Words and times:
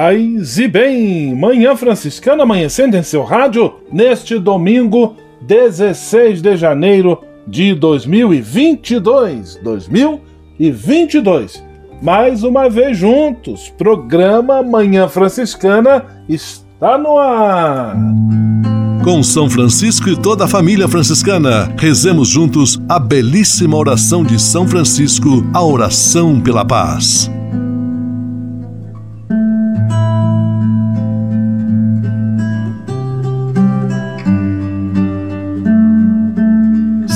Paz 0.00 0.58
e 0.58 0.66
bem! 0.66 1.34
Manhã 1.34 1.76
Franciscana 1.76 2.44
amanhecendo 2.44 2.96
em 2.96 3.02
seu 3.02 3.22
rádio 3.22 3.74
neste 3.92 4.38
domingo 4.38 5.14
16 5.42 6.40
de 6.40 6.56
janeiro 6.56 7.22
de 7.46 7.74
2022. 7.74 9.60
2022. 9.62 11.62
Mais 12.00 12.42
uma 12.42 12.70
vez 12.70 12.96
juntos, 12.96 13.68
programa 13.76 14.62
Manhã 14.62 15.06
Franciscana 15.06 16.06
está 16.26 16.96
no 16.96 17.18
ar. 17.18 17.94
Com 19.04 19.22
São 19.22 19.50
Francisco 19.50 20.08
e 20.08 20.16
toda 20.16 20.46
a 20.46 20.48
família 20.48 20.88
franciscana, 20.88 21.70
rezemos 21.76 22.26
juntos 22.26 22.80
a 22.88 22.98
belíssima 22.98 23.76
oração 23.76 24.24
de 24.24 24.40
São 24.40 24.66
Francisco, 24.66 25.44
a 25.52 25.62
oração 25.62 26.40
pela 26.40 26.64
paz. 26.64 27.30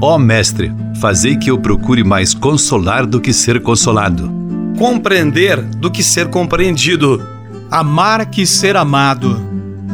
Ó 0.00 0.18
Mestre, 0.18 0.72
fazei 1.00 1.36
que 1.36 1.50
eu 1.50 1.58
procure 1.58 2.04
mais 2.04 2.34
consolar 2.34 3.06
do 3.06 3.20
que 3.20 3.32
ser 3.32 3.62
consolado, 3.62 4.30
compreender 4.78 5.62
do 5.62 5.90
que 5.90 6.02
ser 6.02 6.28
compreendido, 6.28 7.22
amar 7.70 8.26
que 8.26 8.46
ser 8.46 8.76
amado. 8.76 9.40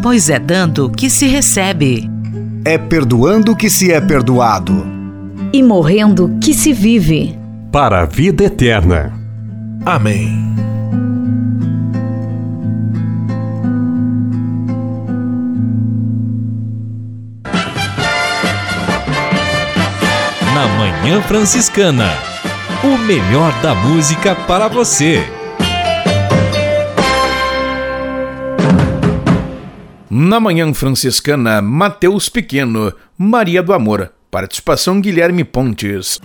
Pois 0.02 0.28
é 0.28 0.40
dando 0.40 0.90
que 0.90 1.08
se 1.08 1.26
recebe, 1.26 2.10
é 2.64 2.76
perdoando 2.76 3.54
que 3.54 3.70
se 3.70 3.92
é 3.92 4.00
perdoado, 4.00 4.84
e 5.52 5.62
morrendo 5.62 6.36
que 6.40 6.52
se 6.52 6.72
vive. 6.72 7.38
Para 7.70 8.02
a 8.02 8.04
vida 8.04 8.44
eterna. 8.44 9.12
Amém. 9.86 10.52
Na 20.62 20.68
Manhã 20.78 21.20
Franciscana. 21.22 22.08
O 22.84 22.96
melhor 22.96 23.52
da 23.60 23.74
música 23.74 24.32
para 24.32 24.68
você. 24.68 25.20
Na 30.08 30.38
Manhã 30.38 30.72
Franciscana, 30.72 31.60
Mateus 31.60 32.28
Pequeno, 32.28 32.92
Maria 33.18 33.60
do 33.60 33.72
Amor. 33.72 34.12
Participação 34.30 35.00
Guilherme 35.00 35.42
Pontes. 35.42 36.20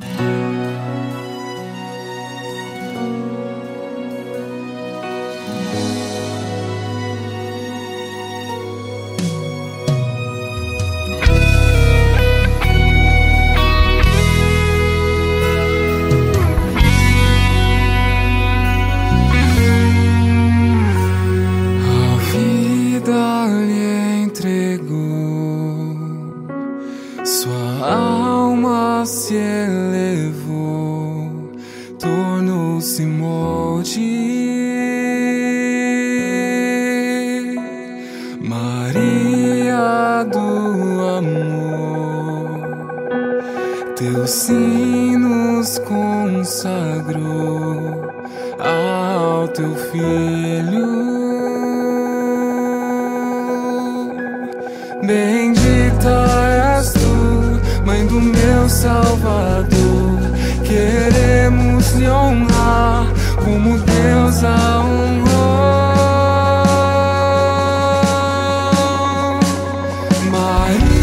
my 70.38 70.97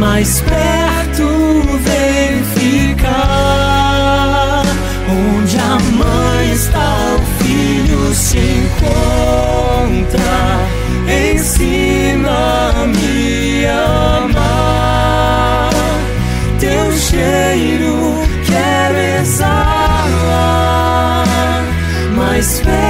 Mais 0.00 0.40
perto 0.40 1.28
vem 1.84 2.42
ficar. 2.54 3.12
Onde 5.10 5.58
a 5.58 5.78
mãe 5.94 6.52
está, 6.52 7.16
o 7.18 7.20
filho 7.44 8.14
se 8.14 8.38
encontra. 8.38 8.80
Ensina-me 11.34 12.06
a 13.66 14.24
amar. 14.24 15.70
Teu 16.58 16.92
cheiro 16.96 18.24
quero 18.46 18.98
exalar. 19.20 20.06
Mais 22.16 22.60
perto 22.60 22.89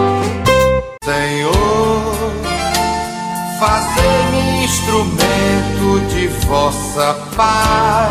De 6.71 6.77
vossa 6.77 7.13
paz. 7.35 8.10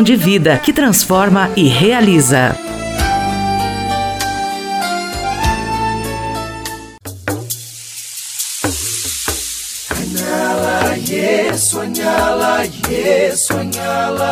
de 0.03 0.15
vida 0.15 0.57
que 0.57 0.73
transforma 0.73 1.49
e 1.55 1.67
realiza. 1.67 2.55
Sonhá-la, 11.71 12.63
yes, 12.63 13.45
sonhá-la. 13.47 14.31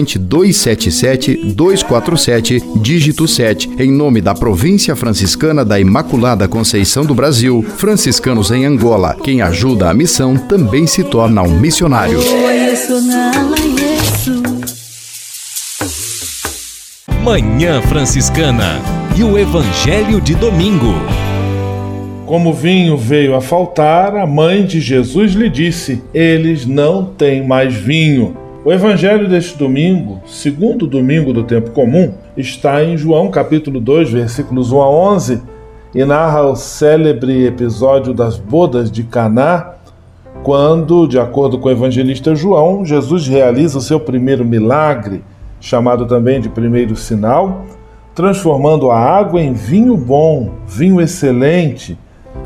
277-247, 0.19 2.81
dígito 2.81 3.27
7, 3.27 3.69
em 3.79 3.91
nome 3.91 4.21
da 4.21 4.33
Província 4.33 4.95
Franciscana 4.95 5.65
da 5.65 5.79
Imaculada 5.79 6.47
Conceição 6.47 7.05
do 7.05 7.13
Brasil, 7.13 7.63
franciscanos 7.77 8.49
em 8.51 8.65
Angola. 8.65 9.17
Quem 9.23 9.41
ajuda 9.41 9.89
a 9.89 9.93
missão 9.93 10.37
também 10.37 10.87
se 10.87 11.03
torna 11.03 11.41
um 11.41 11.59
missionário. 11.59 12.19
Manhã 17.23 17.81
Franciscana 17.83 18.81
e 19.15 19.23
o 19.23 19.37
Evangelho 19.37 20.19
de 20.19 20.35
Domingo. 20.35 20.93
Como 22.25 22.53
vinho 22.53 22.97
veio 22.97 23.35
a 23.35 23.41
faltar, 23.41 24.15
a 24.15 24.25
mãe 24.25 24.65
de 24.65 24.79
Jesus 24.79 25.33
lhe 25.33 25.49
disse: 25.49 26.01
Eles 26.13 26.65
não 26.65 27.05
têm 27.05 27.45
mais 27.45 27.75
vinho. 27.75 28.35
O 28.63 28.71
evangelho 28.71 29.27
deste 29.27 29.57
domingo, 29.57 30.21
segundo 30.27 30.85
domingo 30.85 31.33
do 31.33 31.43
tempo 31.43 31.71
comum, 31.71 32.13
está 32.37 32.83
em 32.83 32.95
João 32.95 33.31
capítulo 33.31 33.81
2, 33.81 34.11
versículos 34.11 34.71
1 34.71 34.81
a 34.81 34.87
11, 34.87 35.41
e 35.95 36.05
narra 36.05 36.43
o 36.43 36.55
célebre 36.55 37.47
episódio 37.47 38.13
das 38.13 38.37
bodas 38.37 38.91
de 38.91 39.01
Caná, 39.01 39.71
quando, 40.43 41.07
de 41.07 41.17
acordo 41.17 41.57
com 41.57 41.69
o 41.69 41.71
evangelista 41.71 42.35
João, 42.35 42.85
Jesus 42.85 43.27
realiza 43.27 43.79
o 43.79 43.81
seu 43.81 43.99
primeiro 43.99 44.45
milagre, 44.45 45.23
chamado 45.59 46.05
também 46.05 46.39
de 46.39 46.47
primeiro 46.47 46.95
sinal, 46.95 47.65
transformando 48.13 48.91
a 48.91 48.99
água 48.99 49.41
em 49.41 49.53
vinho 49.53 49.97
bom, 49.97 50.51
vinho 50.67 51.01
excelente, 51.01 51.97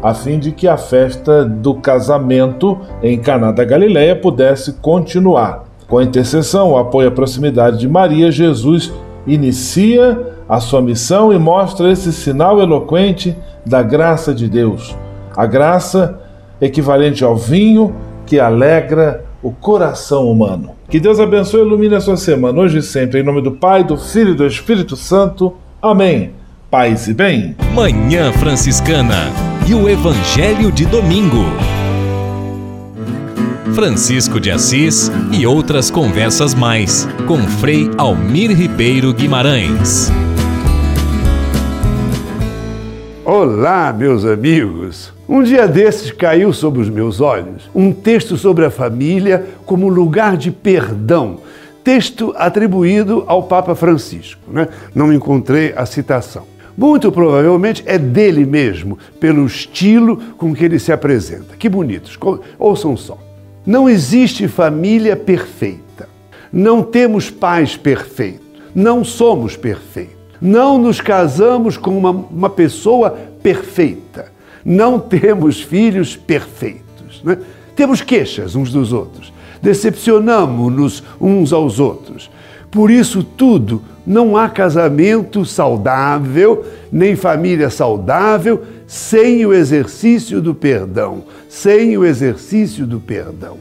a 0.01 0.13
fim 0.13 0.39
de 0.39 0.53
que 0.53 0.65
a 0.65 0.77
festa 0.77 1.43
do 1.43 1.75
casamento 1.75 2.79
em 3.03 3.19
Caná 3.19 3.51
da 3.51 3.65
Galileia 3.65 4.15
pudesse 4.15 4.71
continuar. 4.71 5.64
Com 5.87 5.99
a 5.99 6.03
intercessão, 6.03 6.71
o 6.71 6.77
apoio 6.77 7.05
e 7.05 7.09
a 7.09 7.11
proximidade 7.11 7.79
de 7.79 7.87
Maria, 7.87 8.31
Jesus 8.31 8.91
inicia 9.27 10.35
a 10.47 10.59
sua 10.59 10.81
missão 10.81 11.33
e 11.33 11.39
mostra 11.39 11.91
esse 11.91 12.11
sinal 12.13 12.59
eloquente 12.59 13.35
da 13.65 13.81
graça 13.81 14.33
de 14.33 14.47
Deus. 14.47 14.95
A 15.35 15.45
graça 15.45 16.19
equivalente 16.61 17.23
ao 17.23 17.35
vinho 17.35 17.93
que 18.25 18.39
alegra 18.39 19.25
o 19.41 19.51
coração 19.51 20.31
humano. 20.31 20.71
Que 20.89 20.99
Deus 20.99 21.19
abençoe 21.19 21.61
e 21.61 21.63
ilumine 21.63 21.95
a 21.95 22.01
sua 22.01 22.17
semana, 22.17 22.59
hoje 22.59 22.79
e 22.79 22.81
sempre, 22.81 23.19
em 23.19 23.23
nome 23.23 23.41
do 23.41 23.51
Pai, 23.51 23.83
do 23.83 23.97
Filho 23.97 24.31
e 24.31 24.35
do 24.35 24.45
Espírito 24.45 24.95
Santo. 24.95 25.53
Amém. 25.81 26.31
Paz 26.69 27.07
e 27.07 27.13
bem. 27.13 27.55
Manhã 27.73 28.31
Franciscana 28.33 29.31
e 29.67 29.73
o 29.73 29.87
Evangelho 29.87 30.71
de 30.71 30.85
Domingo. 30.85 31.45
Francisco 33.75 34.39
de 34.39 34.49
Assis 34.49 35.11
e 35.33 35.45
outras 35.45 35.91
conversas 35.91 36.55
mais 36.55 37.05
com 37.27 37.39
Frei 37.39 37.91
Almir 37.97 38.49
Ribeiro 38.55 39.13
Guimarães. 39.13 40.09
Olá, 43.25 43.91
meus 43.91 44.23
amigos! 44.23 45.13
Um 45.27 45.43
dia 45.43 45.67
desses 45.67 46.09
caiu 46.09 46.53
sobre 46.53 46.79
os 46.79 46.89
meus 46.89 47.19
olhos 47.19 47.69
um 47.75 47.91
texto 47.91 48.37
sobre 48.37 48.63
a 48.63 48.71
família 48.71 49.45
como 49.65 49.89
lugar 49.89 50.37
de 50.37 50.51
perdão, 50.51 51.39
texto 51.83 52.33
atribuído 52.37 53.25
ao 53.27 53.43
Papa 53.43 53.75
Francisco. 53.75 54.39
Né? 54.47 54.69
Não 54.95 55.11
encontrei 55.11 55.73
a 55.75 55.85
citação. 55.85 56.45
Muito 56.77 57.11
provavelmente 57.11 57.83
é 57.85 57.97
dele 57.97 58.45
mesmo, 58.45 58.97
pelo 59.19 59.45
estilo 59.45 60.15
com 60.37 60.55
que 60.55 60.63
ele 60.63 60.79
se 60.79 60.93
apresenta. 60.93 61.57
Que 61.57 61.67
bonitos! 61.67 62.17
Ouçam 62.57 62.95
só. 62.95 63.24
Não 63.65 63.89
existe 63.89 64.47
família 64.47 65.15
perfeita. 65.15 66.07
Não 66.51 66.83
temos 66.83 67.29
pais 67.29 67.75
perfeitos. 67.75 68.45
Não 68.73 69.03
somos 69.03 69.57
perfeitos. 69.57 70.15
Não 70.41 70.77
nos 70.77 71.01
casamos 71.01 71.77
com 71.77 71.97
uma, 71.97 72.11
uma 72.11 72.49
pessoa 72.49 73.11
perfeita. 73.41 74.31
Não 74.63 74.99
temos 74.99 75.61
filhos 75.61 76.15
perfeitos. 76.15 77.21
Né? 77.23 77.37
Temos 77.75 78.01
queixas 78.01 78.55
uns 78.55 78.71
dos 78.71 78.93
outros. 78.93 79.33
Decepcionamos-nos 79.61 81.03
uns 81.19 81.51
aos 81.51 81.79
outros. 81.79 82.29
Por 82.69 82.91
isso 82.91 83.23
tudo, 83.23 83.81
não 84.05 84.37
há 84.37 84.47
casamento 84.49 85.45
saudável, 85.45 86.65
nem 86.91 87.15
família 87.15 87.69
saudável, 87.69 88.61
sem 88.85 89.45
o 89.45 89.53
exercício 89.53 90.41
do 90.41 90.53
perdão. 90.53 91.23
Sem 91.49 91.97
o 91.97 92.05
exercício 92.05 92.85
do 92.85 92.99
perdão. 92.99 93.57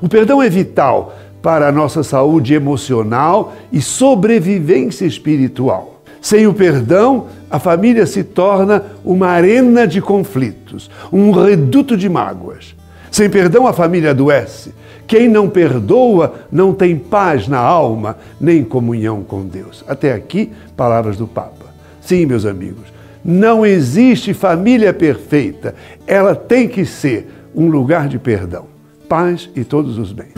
O 0.00 0.08
perdão 0.08 0.42
é 0.42 0.48
vital 0.48 1.14
para 1.40 1.68
a 1.68 1.72
nossa 1.72 2.02
saúde 2.02 2.54
emocional 2.54 3.54
e 3.70 3.80
sobrevivência 3.80 5.04
espiritual. 5.04 6.02
Sem 6.20 6.46
o 6.46 6.54
perdão, 6.54 7.26
a 7.50 7.58
família 7.58 8.06
se 8.06 8.24
torna 8.24 8.82
uma 9.04 9.28
arena 9.28 9.86
de 9.86 10.00
conflitos, 10.00 10.90
um 11.12 11.30
reduto 11.30 11.98
de 11.98 12.08
mágoas. 12.08 12.74
Sem 13.14 13.30
perdão, 13.30 13.64
a 13.64 13.72
família 13.72 14.10
adoece. 14.10 14.74
Quem 15.06 15.28
não 15.28 15.48
perdoa 15.48 16.34
não 16.50 16.74
tem 16.74 16.98
paz 16.98 17.46
na 17.46 17.60
alma, 17.60 18.18
nem 18.40 18.64
comunhão 18.64 19.22
com 19.22 19.46
Deus. 19.46 19.84
Até 19.86 20.12
aqui, 20.12 20.50
palavras 20.76 21.16
do 21.16 21.24
Papa. 21.24 21.66
Sim, 22.00 22.26
meus 22.26 22.44
amigos, 22.44 22.92
não 23.24 23.64
existe 23.64 24.34
família 24.34 24.92
perfeita. 24.92 25.76
Ela 26.08 26.34
tem 26.34 26.66
que 26.66 26.84
ser 26.84 27.28
um 27.54 27.68
lugar 27.68 28.08
de 28.08 28.18
perdão, 28.18 28.64
paz 29.08 29.48
e 29.54 29.62
todos 29.62 29.96
os 29.96 30.10
bens. 30.10 30.34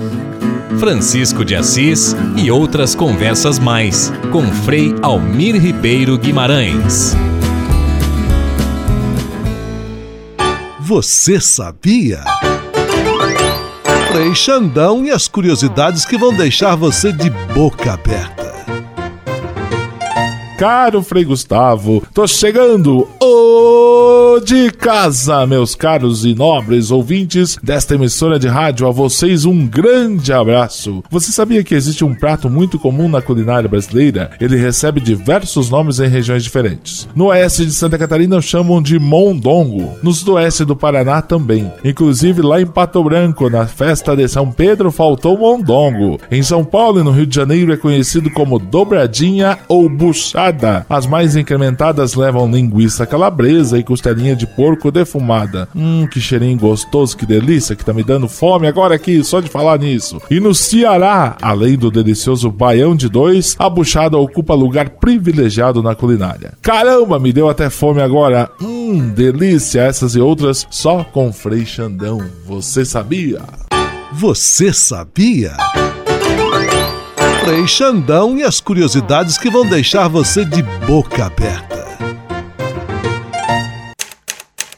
Francisco 0.78 1.46
de 1.46 1.56
Assis 1.56 2.14
e 2.36 2.50
outras 2.50 2.94
conversas 2.94 3.58
mais 3.58 4.12
com 4.30 4.42
Frei 4.42 4.94
Almir 5.00 5.56
Ribeiro 5.56 6.18
Guimarães. 6.18 7.16
Você 10.78 11.40
sabia? 11.40 12.20
Frei 14.16 14.34
Xandão 14.34 15.04
e 15.04 15.10
as 15.10 15.28
curiosidades 15.28 16.06
que 16.06 16.16
vão 16.16 16.34
deixar 16.34 16.74
você 16.74 17.12
de 17.12 17.28
boca 17.28 17.92
aberta. 17.92 18.45
Caro 20.56 21.02
Frei 21.02 21.22
Gustavo, 21.22 22.02
tô 22.14 22.26
chegando! 22.26 23.06
Ô 23.20 24.40
de 24.40 24.70
casa, 24.70 25.46
meus 25.46 25.74
caros 25.74 26.24
e 26.24 26.34
nobres 26.34 26.90
ouvintes 26.90 27.58
desta 27.62 27.94
emissora 27.94 28.38
de 28.38 28.48
rádio, 28.48 28.86
a 28.86 28.90
vocês 28.90 29.44
um 29.44 29.66
grande 29.66 30.32
abraço. 30.32 31.02
Você 31.10 31.32
sabia 31.32 31.64
que 31.64 31.74
existe 31.74 32.04
um 32.04 32.14
prato 32.14 32.48
muito 32.48 32.78
comum 32.78 33.08
na 33.08 33.20
culinária 33.20 33.68
brasileira? 33.68 34.30
Ele 34.40 34.56
recebe 34.56 35.00
diversos 35.00 35.68
nomes 35.70 36.00
em 36.00 36.08
regiões 36.08 36.42
diferentes. 36.42 37.08
No 37.14 37.26
oeste 37.26 37.66
de 37.66 37.72
Santa 37.72 37.98
Catarina 37.98 38.40
chamam 38.40 38.80
de 38.80 38.98
mondongo, 38.98 39.92
no 40.02 40.12
sudoeste 40.12 40.64
do 40.64 40.76
Paraná 40.76 41.20
também. 41.20 41.70
Inclusive 41.84 42.42
lá 42.42 42.60
em 42.60 42.66
Pato 42.66 43.02
Branco, 43.02 43.50
na 43.50 43.66
festa 43.66 44.16
de 44.16 44.28
São 44.28 44.50
Pedro, 44.50 44.90
faltou 44.90 45.38
mondongo. 45.38 46.18
Em 46.30 46.42
São 46.42 46.64
Paulo 46.64 47.00
e 47.00 47.02
no 47.02 47.10
Rio 47.10 47.26
de 47.26 47.34
Janeiro 47.34 47.72
é 47.72 47.76
conhecido 47.76 48.30
como 48.30 48.58
dobradinha 48.58 49.58
ou 49.68 49.88
buchada 49.88 50.45
as 50.88 51.06
mais 51.06 51.36
incrementadas 51.36 52.14
levam 52.14 52.50
linguiça 52.50 53.06
calabresa 53.06 53.78
e 53.78 53.82
costelinha 53.82 54.36
de 54.36 54.46
porco 54.46 54.90
defumada. 54.90 55.68
Hum, 55.74 56.06
que 56.06 56.20
cheirinho 56.20 56.58
gostoso, 56.58 57.16
que 57.16 57.26
delícia, 57.26 57.74
que 57.74 57.84
tá 57.84 57.92
me 57.92 58.04
dando 58.04 58.28
fome 58.28 58.66
agora 58.66 58.94
aqui, 58.94 59.22
só 59.24 59.40
de 59.40 59.48
falar 59.48 59.78
nisso. 59.78 60.20
E 60.30 60.38
no 60.40 60.54
Ceará, 60.54 61.36
além 61.40 61.76
do 61.76 61.90
delicioso 61.90 62.50
baião 62.50 62.94
de 62.94 63.08
dois, 63.08 63.56
a 63.58 63.68
buchada 63.68 64.16
ocupa 64.16 64.54
lugar 64.54 64.90
privilegiado 64.90 65.82
na 65.82 65.94
culinária. 65.94 66.52
Caramba, 66.62 67.18
me 67.18 67.32
deu 67.32 67.48
até 67.48 67.70
fome 67.70 68.00
agora. 68.00 68.50
Hum, 68.60 69.08
delícia, 69.14 69.80
essas 69.80 70.14
e 70.14 70.20
outras 70.20 70.66
só 70.70 71.04
com 71.04 71.32
Frei 71.32 71.64
Xandão. 71.64 72.20
Você 72.46 72.84
sabia? 72.84 73.40
Você 74.12 74.72
sabia? 74.72 75.56
Frei 77.46 77.64
Xandão 77.64 78.36
e 78.36 78.42
as 78.42 78.60
curiosidades 78.60 79.38
que 79.38 79.48
vão 79.48 79.64
deixar 79.64 80.08
você 80.08 80.44
de 80.44 80.64
boca 80.84 81.26
aberta. 81.26 81.86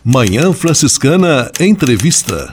Manhã 0.05 0.53
Franciscana 0.53 1.51
Entrevista. 1.59 2.53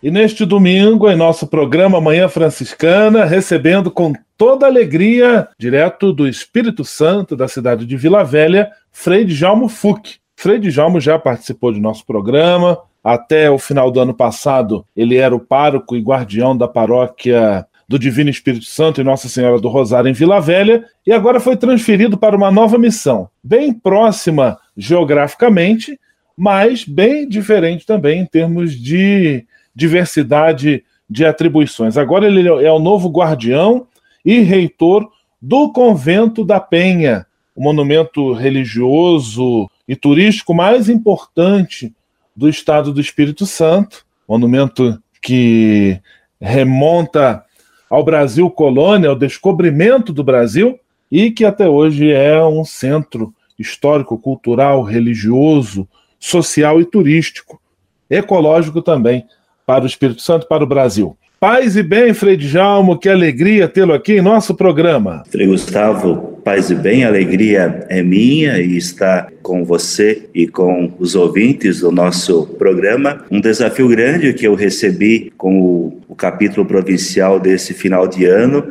E 0.00 0.12
neste 0.12 0.46
domingo, 0.46 1.10
em 1.10 1.16
nosso 1.16 1.48
programa 1.48 2.00
Manhã 2.00 2.28
Franciscana, 2.28 3.24
recebendo 3.24 3.90
com 3.90 4.12
toda 4.36 4.64
alegria, 4.64 5.48
direto 5.58 6.12
do 6.12 6.28
Espírito 6.28 6.84
Santo, 6.84 7.34
da 7.34 7.48
cidade 7.48 7.84
de 7.84 7.96
Vila 7.96 8.22
Velha, 8.22 8.70
Frei 8.92 9.24
Djalmo 9.24 9.68
Fuc. 9.68 10.20
Frei 10.36 10.60
Djalmo 10.60 11.00
já 11.00 11.18
participou 11.18 11.72
de 11.72 11.80
nosso 11.80 12.06
programa. 12.06 12.78
Até 13.02 13.50
o 13.50 13.58
final 13.58 13.90
do 13.90 13.98
ano 13.98 14.14
passado, 14.14 14.84
ele 14.96 15.16
era 15.16 15.34
o 15.34 15.40
pároco 15.40 15.96
e 15.96 16.00
guardião 16.00 16.56
da 16.56 16.68
paróquia 16.68 17.66
do 17.88 17.98
Divino 17.98 18.28
Espírito 18.28 18.66
Santo 18.66 19.00
e 19.00 19.04
Nossa 19.04 19.28
Senhora 19.28 19.58
do 19.58 19.68
Rosário 19.68 20.10
em 20.10 20.12
Vila 20.12 20.40
Velha 20.40 20.84
e 21.06 21.12
agora 21.12 21.40
foi 21.40 21.56
transferido 21.56 22.18
para 22.18 22.36
uma 22.36 22.50
nova 22.50 22.76
missão, 22.76 23.30
bem 23.42 23.72
próxima 23.72 24.58
geograficamente, 24.76 25.98
mas 26.36 26.84
bem 26.84 27.26
diferente 27.26 27.86
também 27.86 28.20
em 28.20 28.26
termos 28.26 28.78
de 28.78 29.46
diversidade 29.74 30.84
de 31.08 31.24
atribuições. 31.24 31.96
Agora 31.96 32.26
ele 32.26 32.46
é 32.46 32.70
o 32.70 32.78
novo 32.78 33.08
guardião 33.08 33.86
e 34.22 34.40
reitor 34.40 35.08
do 35.40 35.72
Convento 35.72 36.44
da 36.44 36.60
Penha, 36.60 37.26
o 37.56 37.62
monumento 37.62 38.34
religioso 38.34 39.70
e 39.86 39.96
turístico 39.96 40.52
mais 40.52 40.90
importante 40.90 41.94
do 42.36 42.48
estado 42.48 42.92
do 42.92 43.00
Espírito 43.00 43.46
Santo, 43.46 44.04
monumento 44.28 45.02
que 45.22 46.00
remonta 46.40 47.44
ao 47.88 48.04
Brasil 48.04 48.50
colônia, 48.50 49.08
ao 49.08 49.16
descobrimento 49.16 50.12
do 50.12 50.22
Brasil, 50.22 50.78
e 51.10 51.30
que 51.30 51.44
até 51.44 51.68
hoje 51.68 52.10
é 52.10 52.42
um 52.44 52.64
centro 52.64 53.34
histórico, 53.58 54.18
cultural, 54.18 54.82
religioso, 54.82 55.88
social 56.18 56.80
e 56.80 56.84
turístico, 56.84 57.60
ecológico 58.08 58.82
também, 58.82 59.24
para 59.66 59.84
o 59.84 59.86
Espírito 59.86 60.22
Santo, 60.22 60.46
para 60.46 60.64
o 60.64 60.66
Brasil. 60.66 61.16
Paz 61.40 61.76
e 61.76 61.84
bem, 61.84 62.12
Frei 62.12 62.36
Djalmo, 62.36 62.98
que 62.98 63.08
alegria 63.08 63.68
tê-lo 63.68 63.92
aqui 63.92 64.14
em 64.14 64.20
nosso 64.20 64.56
programa. 64.56 65.22
Frei 65.30 65.46
Gustavo, 65.46 66.40
paz 66.42 66.68
e 66.68 66.74
bem, 66.74 67.04
alegria 67.04 67.86
é 67.88 68.02
minha 68.02 68.58
e 68.58 68.76
estar 68.76 69.30
com 69.40 69.64
você 69.64 70.28
e 70.34 70.48
com 70.48 70.92
os 70.98 71.14
ouvintes 71.14 71.78
do 71.78 71.92
nosso 71.92 72.44
programa. 72.58 73.24
Um 73.30 73.40
desafio 73.40 73.86
grande 73.86 74.34
que 74.34 74.48
eu 74.48 74.56
recebi 74.56 75.32
com 75.36 75.60
o, 75.60 76.00
o 76.08 76.14
capítulo 76.16 76.66
provincial 76.66 77.38
desse 77.38 77.72
final 77.72 78.08
de 78.08 78.24
ano, 78.24 78.66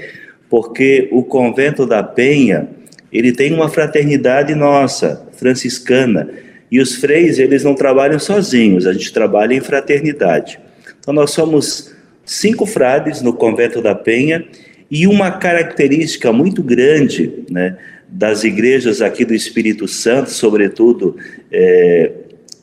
porque 0.49 1.07
o 1.13 1.23
convento 1.23 1.85
da 1.85 2.03
Penha, 2.03 2.67
ele 3.11 3.31
tem 3.31 3.53
uma 3.53 3.69
fraternidade 3.69 4.53
nossa, 4.53 5.25
franciscana, 5.31 6.29
e 6.69 6.79
os 6.79 6.95
freis, 6.95 7.39
eles 7.39 7.63
não 7.63 7.73
trabalham 7.73 8.19
sozinhos, 8.19 8.85
a 8.85 8.93
gente 8.93 9.11
trabalha 9.11 9.53
em 9.53 9.61
fraternidade. 9.61 10.59
Então 10.99 11.13
nós 11.13 11.31
somos 11.31 11.95
cinco 12.25 12.65
frades 12.65 13.21
no 13.21 13.33
convento 13.33 13.81
da 13.81 13.95
Penha 13.95 14.45
e 14.89 15.07
uma 15.07 15.31
característica 15.31 16.33
muito 16.33 16.61
grande, 16.61 17.43
né, 17.49 17.77
das 18.11 18.43
igrejas 18.43 19.01
aqui 19.01 19.23
do 19.23 19.33
Espírito 19.33 19.87
Santo, 19.87 20.29
sobretudo 20.29 21.15
é, 21.49 22.11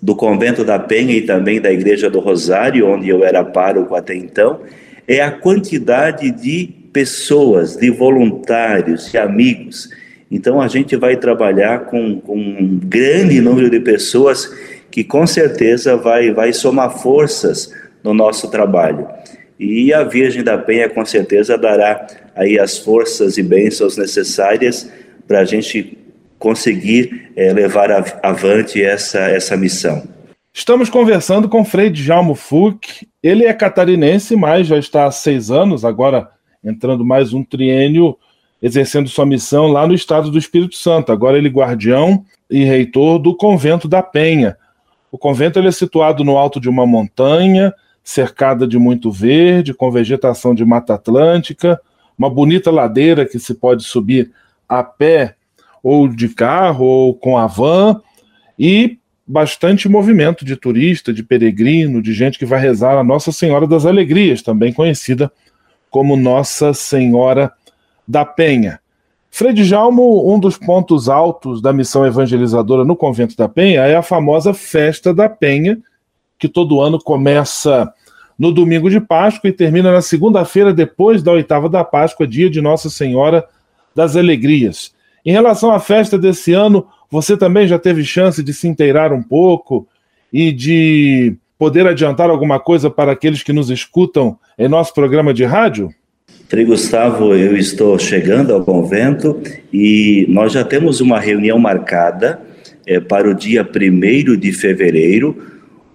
do 0.00 0.14
convento 0.14 0.62
da 0.62 0.78
Penha 0.78 1.14
e 1.17 1.23
também 1.23 1.61
da 1.61 1.73
igreja 1.73 2.11
do 2.11 2.21
Rosário, 2.21 2.87
onde 2.87 3.09
eu 3.09 3.25
era 3.25 3.43
pároco 3.43 3.95
até 3.95 4.14
então, 4.14 4.61
é 5.07 5.23
a 5.23 5.31
quantidade 5.31 6.31
de 6.31 6.69
pessoas, 6.93 7.76
de 7.76 7.90
voluntários, 7.90 9.11
de 9.11 9.17
amigos. 9.17 9.88
Então 10.31 10.61
a 10.61 10.69
gente 10.69 10.95
vai 10.97 11.17
trabalhar 11.17 11.87
com, 11.87 12.21
com 12.21 12.37
um 12.37 12.78
grande 12.85 13.40
número 13.40 13.71
de 13.71 13.81
pessoas 13.81 14.52
que 14.90 15.02
com 15.02 15.26
certeza 15.26 15.97
vai, 15.97 16.31
vai 16.31 16.52
somar 16.52 16.99
forças 16.99 17.73
no 18.05 18.12
nosso 18.12 18.50
trabalho. 18.50 19.09
E 19.59 19.93
a 19.93 20.05
Virgem 20.05 20.45
da 20.45 20.59
Penha 20.59 20.88
com 20.88 21.05
certeza 21.05 21.57
dará 21.57 22.07
aí 22.37 22.59
as 22.59 22.78
forças 22.78 23.38
e 23.38 23.43
bênçãos 23.43 23.97
necessárias 23.97 24.88
para 25.29 25.41
a 25.41 25.45
gente 25.45 25.99
conseguir 26.39 27.31
é, 27.37 27.53
levar 27.53 27.91
avante 28.23 28.83
essa, 28.83 29.19
essa 29.21 29.57
missão. 29.57 30.03
Estamos 30.55 30.89
conversando 30.89 31.49
com 31.49 31.65
Frei 31.65 31.91
Djalmo 31.91 32.35
Fuch. 32.35 33.07
Ele 33.23 33.45
é 33.45 33.53
catarinense, 33.53 34.35
mas 34.35 34.67
já 34.67 34.79
está 34.79 35.05
há 35.05 35.11
seis 35.11 35.51
anos, 35.51 35.85
agora 35.85 36.31
entrando 36.64 37.05
mais 37.05 37.33
um 37.33 37.45
triênio, 37.45 38.17
exercendo 38.61 39.09
sua 39.09 39.27
missão 39.27 39.69
lá 39.69 39.87
no 39.87 39.95
estado 39.95 40.31
do 40.31 40.38
Espírito 40.38 40.75
Santo. 40.75 41.12
Agora 41.12 41.37
ele 41.37 41.49
é 41.49 41.53
guardião 41.53 42.25
e 42.51 42.64
reitor 42.64 43.19
do 43.19 43.37
convento 43.37 43.87
da 43.87 44.03
Penha. 44.03 44.57
O 45.12 45.19
convento 45.19 45.59
ele 45.59 45.69
é 45.69 45.73
situado 45.73 46.25
no 46.25 46.37
alto 46.37 46.59
de 46.59 46.69
uma 46.69 46.87
montanha, 46.87 47.73
cercada 48.03 48.67
de 48.67 48.79
muito 48.79 49.11
verde, 49.11 49.75
com 49.75 49.91
vegetação 49.91 50.55
de 50.55 50.64
mata 50.64 50.95
atlântica, 50.95 51.81
uma 52.17 52.29
bonita 52.29 52.71
ladeira 52.71 53.25
que 53.25 53.38
se 53.38 53.55
pode 53.55 53.85
subir 53.85 54.33
a 54.68 54.83
pé 54.83 55.37
ou 55.83 56.09
de 56.09 56.28
carro 56.28 56.85
ou 56.85 57.14
com 57.14 57.38
a 57.38 57.46
van 57.46 58.00
e 58.59 58.98
bastante 59.26 59.88
movimento 59.88 60.44
de 60.44 60.57
turista, 60.57 61.12
de 61.12 61.22
peregrino, 61.22 62.02
de 62.02 62.12
gente 62.12 62.38
que 62.38 62.46
vai 62.46 62.61
rezar 62.61 62.98
a 62.98 63.04
Nossa 63.04 63.31
Senhora 63.31 63.66
das 63.66 63.85
Alegrias, 63.85 64.42
também 64.42 64.72
conhecida 64.72 65.31
como 65.90 66.16
Nossa 66.16 66.72
Senhora 66.72 67.52
da 68.07 68.24
Penha. 68.24 68.81
Frei 69.31 69.54
Jalmo, 69.57 70.35
um 70.35 70.40
dos 70.40 70.57
pontos 70.57 71.09
altos 71.09 71.61
da 71.61 71.72
missão 71.72 72.07
evangelizadora 72.07 72.85
no 72.85 72.96
Convento 72.96 73.37
da 73.37 73.48
Penha 73.48 73.83
é 73.83 73.94
a 73.94 74.02
famosa 74.02 74.54
Festa 74.54 75.12
da 75.12 75.28
Penha, 75.28 75.78
que 76.38 76.48
todo 76.48 76.81
ano 76.81 76.98
começa 76.98 77.92
no 78.38 78.50
domingo 78.50 78.88
de 78.88 79.00
Páscoa 79.00 79.48
e 79.48 79.52
termina 79.52 79.92
na 79.92 80.00
segunda-feira 80.00 80.72
depois 80.72 81.22
da 81.22 81.33
oitava 81.33 81.68
da 81.68 81.85
Páscoa, 81.85 82.26
dia 82.26 82.48
de 82.48 82.62
Nossa 82.62 82.88
Senhora 82.88 83.44
das 83.99 84.15
Alegrias. 84.15 84.93
Em 85.27 85.33
relação 85.33 85.73
à 85.73 85.81
festa 85.81 86.17
desse 86.17 86.53
ano, 86.53 86.87
você 87.11 87.37
também 87.37 87.67
já 87.67 87.81
teve 87.81 88.05
chance 88.05 88.41
de 88.45 88.55
se 88.55 88.69
inteirar 88.69 89.13
um 89.13 89.21
pouco 89.21 89.89
e 90.33 90.53
de 90.53 91.35
poder 91.59 91.85
adiantar 91.85 92.31
alguma 92.31 92.61
coisa 92.61 92.89
para 92.89 93.11
aqueles 93.11 93.43
que 93.43 93.53
nos 93.53 93.71
escutam 93.71 94.39
em 94.57 94.69
nosso 94.69 94.95
programa 94.95 95.35
de 95.35 95.45
rádio? 95.45 95.93
Frei 96.49 96.65
Gustavo, 96.65 97.35
eu 97.35 97.57
estou 97.57 97.99
chegando 97.99 98.55
ao 98.55 98.65
convento 98.65 99.43
e 99.73 100.25
nós 100.29 100.53
já 100.53 100.63
temos 100.63 101.01
uma 101.01 101.19
reunião 101.19 101.59
marcada 101.59 102.41
é, 102.87 103.01
para 103.01 103.29
o 103.29 103.35
dia 103.35 103.69
1 103.69 104.37
de 104.37 104.53
fevereiro, 104.53 105.37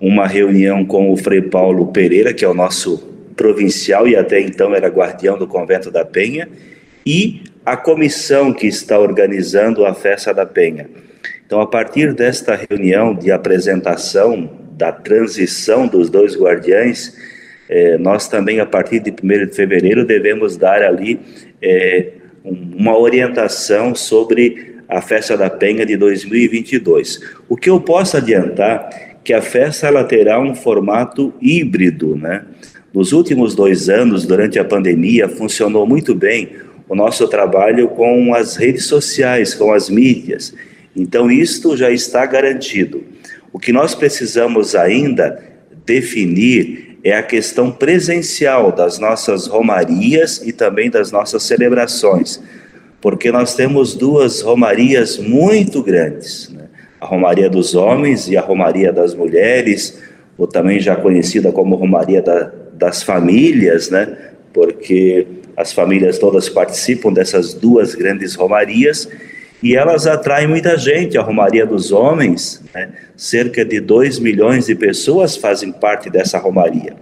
uma 0.01 0.27
reunião 0.27 0.83
com 0.83 1.09
o 1.09 1.15
Frei 1.15 1.41
Paulo 1.41 1.87
Pereira, 1.87 2.33
que 2.33 2.43
é 2.43 2.49
o 2.49 2.53
nosso 2.53 2.97
provincial 3.37 4.05
e 4.09 4.17
até 4.17 4.41
então 4.41 4.75
era 4.75 4.89
guardião 4.89 5.37
do 5.37 5.47
convento 5.47 5.89
da 5.89 6.03
Penha, 6.03 6.49
e 7.05 7.41
a 7.65 7.77
comissão 7.77 8.53
que 8.53 8.67
está 8.67 8.99
organizando 8.99 9.85
a 9.85 9.93
festa 9.93 10.33
da 10.33 10.45
Penha. 10.45 10.89
Então, 11.45 11.61
a 11.61 11.67
partir 11.67 12.13
desta 12.13 12.59
reunião 12.69 13.13
de 13.13 13.31
apresentação 13.31 14.49
da 14.71 14.91
transição 14.91 15.87
dos 15.87 16.09
dois 16.09 16.35
guardiães, 16.35 17.15
é, 17.69 17.97
nós 17.97 18.27
também, 18.27 18.59
a 18.59 18.65
partir 18.65 18.99
de 18.99 19.11
1 19.11 19.47
de 19.47 19.55
fevereiro, 19.55 20.05
devemos 20.05 20.57
dar 20.57 20.81
ali 20.81 21.19
é, 21.61 22.13
uma 22.43 22.97
orientação 22.97 23.95
sobre 23.95 24.73
a 24.87 25.01
Festa 25.01 25.37
da 25.37 25.49
Penha 25.49 25.85
de 25.85 25.95
2022. 25.95 27.21
O 27.47 27.55
que 27.55 27.69
eu 27.69 27.79
posso 27.79 28.17
adiantar 28.17 28.89
que 29.23 29.33
a 29.33 29.41
festa 29.41 29.87
ela 29.87 30.03
terá 30.03 30.39
um 30.39 30.53
formato 30.53 31.33
híbrido, 31.41 32.15
né? 32.17 32.43
Nos 32.93 33.13
últimos 33.13 33.55
dois 33.55 33.89
anos, 33.89 34.25
durante 34.25 34.59
a 34.59 34.65
pandemia, 34.65 35.27
funcionou 35.29 35.87
muito 35.87 36.13
bem 36.13 36.49
o 36.87 36.95
nosso 36.95 37.27
trabalho 37.27 37.87
com 37.89 38.33
as 38.33 38.55
redes 38.55 38.85
sociais, 38.85 39.53
com 39.53 39.71
as 39.73 39.89
mídias. 39.89 40.53
Então, 40.95 41.31
isto 41.31 41.75
já 41.75 41.89
está 41.89 42.25
garantido. 42.25 43.03
O 43.51 43.59
que 43.59 43.71
nós 43.71 43.95
precisamos 43.95 44.75
ainda 44.75 45.41
definir 45.85 46.97
é 47.03 47.13
a 47.13 47.23
questão 47.23 47.71
presencial 47.71 48.71
das 48.71 48.97
nossas 48.97 49.47
romarias 49.47 50.41
e 50.45 50.53
também 50.53 50.89
das 50.89 51.11
nossas 51.11 51.43
celebrações, 51.43 52.41
porque 53.01 53.31
nós 53.31 53.55
temos 53.55 53.93
duas 53.93 54.41
romarias 54.41 55.17
muito 55.17 55.83
grandes: 55.83 56.49
né? 56.49 56.65
a 57.01 57.05
Romaria 57.05 57.49
dos 57.49 57.75
Homens 57.75 58.29
e 58.29 58.37
a 58.37 58.41
Romaria 58.41 58.93
das 58.93 59.13
Mulheres, 59.13 59.99
ou 60.37 60.47
também 60.47 60.79
já 60.79 60.95
conhecida 60.95 61.51
como 61.51 61.75
Romaria 61.75 62.21
da, 62.21 62.51
das 62.73 63.03
Famílias, 63.03 63.89
né? 63.89 64.17
porque 64.53 65.27
as 65.55 65.71
famílias 65.71 66.17
todas 66.17 66.49
participam 66.49 67.11
dessas 67.11 67.53
duas 67.53 67.95
grandes 67.95 68.35
romarias 68.35 69.07
e 69.61 69.75
elas 69.75 70.05
atraem 70.05 70.47
muita 70.47 70.77
gente. 70.77 71.17
A 71.17 71.21
Romaria 71.21 71.65
dos 71.65 71.91
Homens, 71.91 72.61
né? 72.73 72.89
cerca 73.15 73.63
de 73.63 73.79
2 73.79 74.19
milhões 74.19 74.65
de 74.65 74.75
pessoas 74.75 75.37
fazem 75.37 75.71
parte 75.71 76.09
dessa 76.09 76.37
Romaria. 76.37 76.95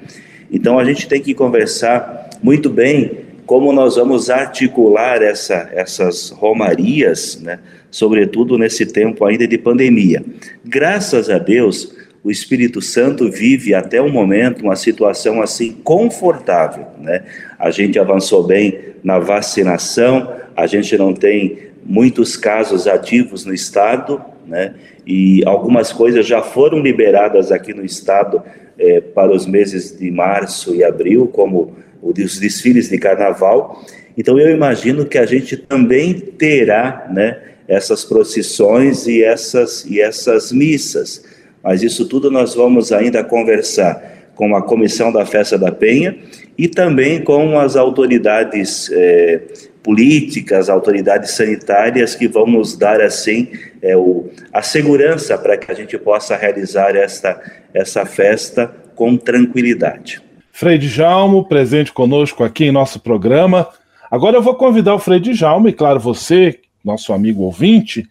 Então 0.51 0.77
a 0.77 0.83
gente 0.85 1.07
tem 1.07 1.21
que 1.21 1.33
conversar 1.33 2.29
muito 2.43 2.69
bem 2.69 3.31
como 3.45 3.73
nós 3.73 3.95
vamos 3.95 4.29
articular 4.29 5.21
essa, 5.21 5.69
essas 5.73 6.29
romarias, 6.29 7.39
né? 7.41 7.59
sobretudo 7.89 8.57
nesse 8.57 8.85
tempo 8.85 9.25
ainda 9.25 9.47
de 9.47 9.57
pandemia. 9.57 10.23
Graças 10.63 11.29
a 11.29 11.37
Deus, 11.37 11.93
o 12.23 12.29
Espírito 12.29 12.81
Santo 12.81 13.31
vive 13.31 13.73
até 13.73 14.01
o 14.01 14.09
momento 14.09 14.63
uma 14.63 14.75
situação 14.75 15.41
assim 15.41 15.71
confortável, 15.83 16.85
né? 16.99 17.23
A 17.57 17.71
gente 17.71 17.97
avançou 17.97 18.43
bem 18.43 18.79
na 19.03 19.17
vacinação, 19.19 20.31
a 20.55 20.67
gente 20.67 20.97
não 20.97 21.13
tem 21.13 21.71
muitos 21.83 22.37
casos 22.37 22.87
ativos 22.87 23.45
no 23.45 23.53
estado, 23.53 24.21
né? 24.45 24.75
E 25.05 25.43
algumas 25.45 25.91
coisas 25.91 26.27
já 26.27 26.43
foram 26.43 26.79
liberadas 26.79 27.51
aqui 27.51 27.73
no 27.73 27.83
estado 27.83 28.43
é, 28.77 29.01
para 29.01 29.31
os 29.31 29.47
meses 29.47 29.97
de 29.97 30.11
março 30.11 30.75
e 30.75 30.83
abril, 30.83 31.27
como 31.27 31.75
os 32.01 32.39
desfiles 32.39 32.89
de 32.89 32.97
carnaval. 32.97 33.83
Então 34.15 34.39
eu 34.39 34.51
imagino 34.51 35.05
que 35.05 35.17
a 35.17 35.25
gente 35.25 35.57
também 35.57 36.13
terá, 36.13 37.07
né? 37.11 37.37
essas 37.71 38.03
procissões 38.03 39.07
e 39.07 39.23
essas, 39.23 39.85
e 39.85 40.01
essas 40.01 40.51
missas. 40.51 41.23
Mas 41.63 41.83
isso 41.83 42.07
tudo 42.07 42.31
nós 42.31 42.55
vamos 42.55 42.91
ainda 42.91 43.23
conversar 43.23 44.21
com 44.35 44.55
a 44.55 44.61
comissão 44.61 45.11
da 45.11 45.25
Festa 45.25 45.57
da 45.57 45.71
Penha 45.71 46.17
e 46.57 46.67
também 46.67 47.23
com 47.23 47.59
as 47.59 47.75
autoridades 47.75 48.89
é, 48.91 49.41
políticas, 49.83 50.69
autoridades 50.69 51.31
sanitárias 51.31 52.15
que 52.15 52.27
vão 52.27 52.45
nos 52.45 52.77
dar 52.77 53.01
assim 53.01 53.49
é, 53.81 53.95
o, 53.95 54.29
a 54.53 54.61
segurança 54.61 55.37
para 55.37 55.57
que 55.57 55.71
a 55.71 55.75
gente 55.75 55.97
possa 55.97 56.35
realizar 56.35 56.95
esta, 56.95 57.39
essa 57.73 58.05
festa 58.05 58.73
com 58.95 59.17
tranquilidade. 59.17 60.21
Frei 60.51 60.77
Djalmo, 60.77 61.47
presente 61.47 61.91
conosco 61.91 62.43
aqui 62.43 62.65
em 62.65 62.71
nosso 62.71 62.99
programa. 62.99 63.67
Agora 64.09 64.37
eu 64.37 64.41
vou 64.41 64.55
convidar 64.55 64.93
o 64.93 64.99
Frei 64.99 65.19
Djalmo 65.19 65.69
e, 65.69 65.73
claro, 65.73 65.99
você, 65.99 66.59
nosso 66.83 67.13
amigo 67.13 67.43
ouvinte, 67.43 68.07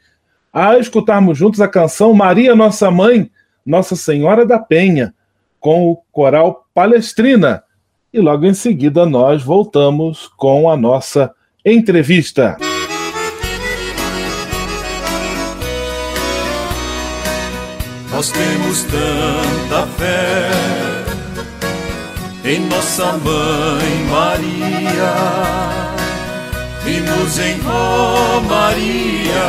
a 0.52 0.78
escutarmos 0.78 1.38
juntos 1.38 1.60
a 1.60 1.68
canção 1.68 2.12
Maria 2.12 2.54
Nossa 2.54 2.90
Mãe, 2.90 3.30
Nossa 3.70 3.94
Senhora 3.94 4.44
da 4.44 4.58
Penha, 4.58 5.14
com 5.60 5.88
o 5.88 5.96
coral 6.10 6.66
Palestrina. 6.74 7.62
E 8.12 8.18
logo 8.18 8.44
em 8.44 8.52
seguida 8.52 9.06
nós 9.06 9.44
voltamos 9.44 10.28
com 10.36 10.68
a 10.68 10.76
nossa 10.76 11.32
entrevista. 11.64 12.56
Nós 18.10 18.32
temos 18.32 18.82
tanta 18.82 19.86
fé 19.86 20.50
em 22.44 22.66
nossa 22.66 23.12
mãe 23.18 24.04
Maria. 24.10 25.14
Vimos 26.82 27.38
em 27.38 27.60
Romaria, 27.60 29.40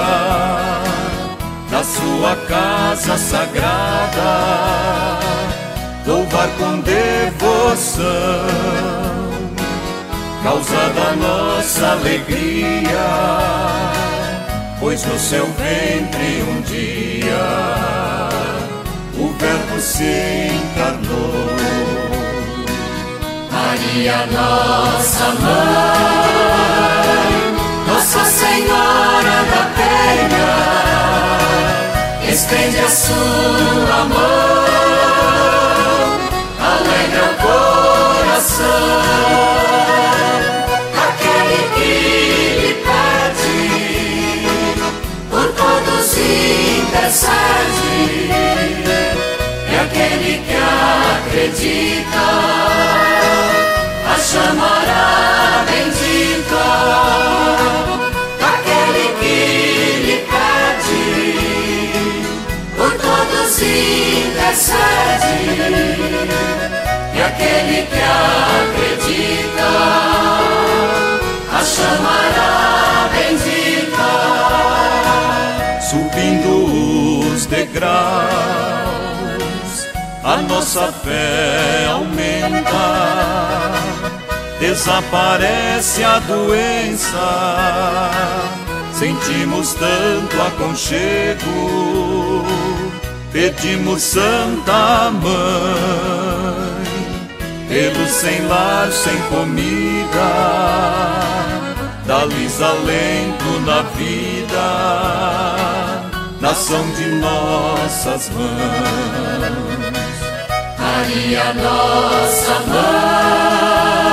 na 1.72 1.84
sua 1.84 2.36
casa 2.48 3.18
sagrada, 3.18 5.20
louvar 6.06 6.48
com 6.60 6.80
devoção, 6.82 8.04
causa 10.44 10.90
da 10.90 11.16
nossa 11.16 11.94
alegria, 11.94 13.10
pois 14.80 15.04
no 15.06 15.18
seu 15.18 15.46
ventre 15.46 16.44
um 16.44 16.62
dia 16.62 18.30
o 19.18 19.34
Verbo 19.40 19.80
se 19.80 20.52
encarnou. 20.52 21.32
Maria, 23.52 24.26
nossa 24.28 25.26
mãe, 25.40 26.52
Nossa 27.88 28.24
Senhora 28.26 29.44
da 29.52 29.64
Penha, 29.78 30.52
estende 32.32 32.80
a 32.80 32.88
sua 32.88 34.06
mão, 34.06 34.66
alegra 36.60 37.24
o 37.26 37.36
coração. 37.44 39.02
Aquele 41.08 41.60
que 41.76 41.94
lhe 42.62 42.74
pede, 42.86 43.62
por 45.30 45.48
todos 45.54 46.18
intercede 46.18 47.92
e 49.70 49.76
aquele 49.76 50.34
que 50.48 50.58
acredita 51.28 52.26
a 54.08 54.16
chamará 54.18 55.66
bendita. 55.66 57.31
Intercede 63.66 65.58
e 67.14 67.22
aquele 67.22 67.86
que 67.88 68.02
acredita 68.62 69.72
a 71.52 71.64
chamará 71.64 73.10
bendita. 73.14 74.12
Subindo 75.82 76.54
os 77.34 77.46
degraus 77.46 78.02
a 80.24 80.38
nossa 80.38 80.92
fé 80.92 81.88
aumenta, 81.90 83.72
desaparece 84.60 86.04
a 86.04 86.20
doença, 86.20 88.12
sentimos 88.94 89.74
tanto 89.74 90.40
aconchego, 90.44 92.46
pedimos 93.32 94.02
Santa 94.02 95.12
Mãe, 95.12 95.32
pelo 97.68 98.08
sem 98.08 98.48
lar, 98.48 98.92
sem 98.92 99.18
comida, 99.30 100.32
dá-lhes 102.06 102.62
alento 102.62 103.60
na 103.66 103.82
vida 103.84 105.72
nação 106.42 106.84
de 106.98 107.06
nossas 107.06 108.30
mãos. 108.30 108.52
Maria, 110.80 111.54
nossa 111.54 112.60
mãe, 112.68 114.04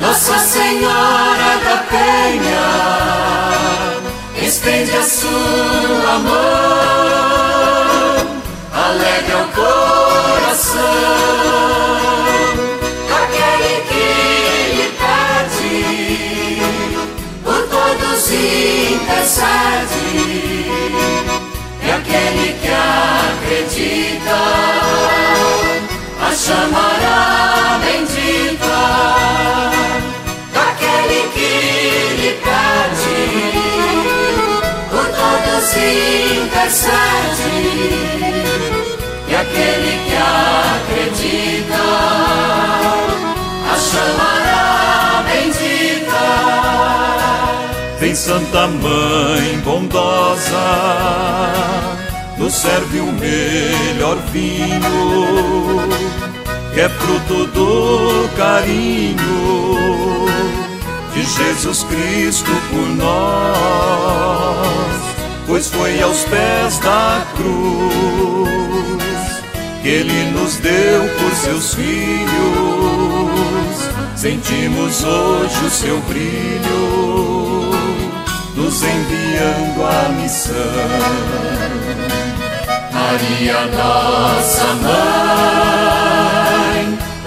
Nossa 0.00 0.38
Senhora 0.38 1.58
da 1.64 1.76
Penha, 1.90 2.70
estende 4.42 4.96
a 4.96 5.02
sua 5.02 6.18
mão, 6.18 7.27
alegra 8.88 9.36
o 9.36 9.48
coração. 9.48 10.80
Aquele 13.20 13.74
que 13.88 14.08
lhe 14.76 14.88
pede, 15.02 15.78
por 17.44 17.60
todos 17.68 18.22
intercede 18.30 20.08
e 21.82 21.86
aquele 21.90 22.48
que 22.60 22.72
acredita 23.28 24.40
a 26.22 26.28
chamará 26.34 27.78
bendita. 27.84 28.80
Daquele 30.54 31.20
que 31.34 31.52
lhe 32.20 32.32
pede, 32.46 33.20
por 34.90 35.06
todos 35.20 35.68
intercede 35.76 37.18
aquele 39.40 39.92
que 40.04 40.16
acredita 40.16 41.84
a 43.72 43.76
chamará 43.78 45.24
bendita. 45.26 46.24
Vem 48.00 48.14
Santa 48.14 48.66
Mãe 48.66 49.58
bondosa, 49.64 50.66
nos 52.36 52.54
serve 52.54 53.00
o 53.00 53.12
melhor 53.12 54.16
vinho, 54.32 55.88
que 56.74 56.80
é 56.80 56.88
fruto 56.88 57.46
do 57.46 58.28
carinho 58.36 60.26
de 61.14 61.22
Jesus 61.22 61.84
Cristo 61.84 62.50
por 62.70 62.88
nós, 62.96 63.56
pois 65.46 65.68
foi 65.68 66.02
aos 66.02 66.24
pés 66.24 66.78
da 66.78 67.24
cruz 67.36 69.17
que 69.82 69.88
Ele 69.88 70.30
nos 70.30 70.56
deu 70.56 71.08
por 71.18 71.34
seus 71.34 71.74
filhos. 71.74 72.28
Sentimos 74.16 75.04
hoje 75.04 75.64
o 75.64 75.70
seu 75.70 76.00
brilho 76.00 77.08
nos 78.58 78.82
enviando 78.82 79.84
a 79.86 80.08
missão. 80.20 80.54
Maria, 82.92 83.66
nossa 83.66 84.66
mãe, 84.82 86.18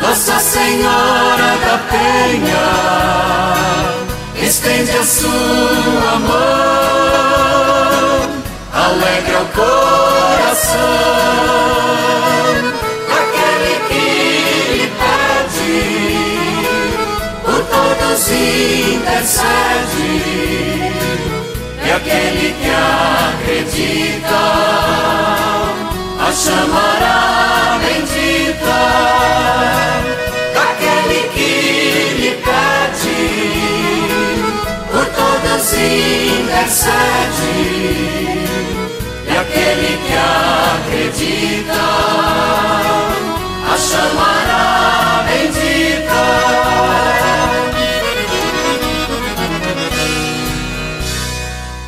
Nossa 0.02 0.40
Senhora 0.40 1.58
da 1.66 1.78
Penha, 1.90 2.68
estende 4.46 4.92
a 4.92 5.04
sua 5.04 6.20
mão, 6.20 7.41
alegra 8.82 9.42
o 9.42 9.46
coração. 9.48 10.80
Aquele 13.20 13.76
que 13.88 14.08
lhe 14.74 14.88
pede, 15.02 15.78
por 17.46 17.62
todos 17.66 18.22
intercede 18.32 20.12
e 21.86 21.88
aquele 21.92 22.48
que 22.60 22.72
acredita 23.30 24.44
a 26.20 26.30
chamará 26.34 27.20
bendita. 27.84 28.82
Daquele 30.56 31.22
que 31.34 31.54
lhe 32.20 32.34
pede, 32.48 33.22
por 34.92 35.06
todos 35.06 35.66
intercede 35.74 37.02
aquele 39.72 39.98
que 39.98 40.14
acredita 40.84 41.74
a 43.72 43.78
chamará 43.78 45.26
bendita. 45.26 46.12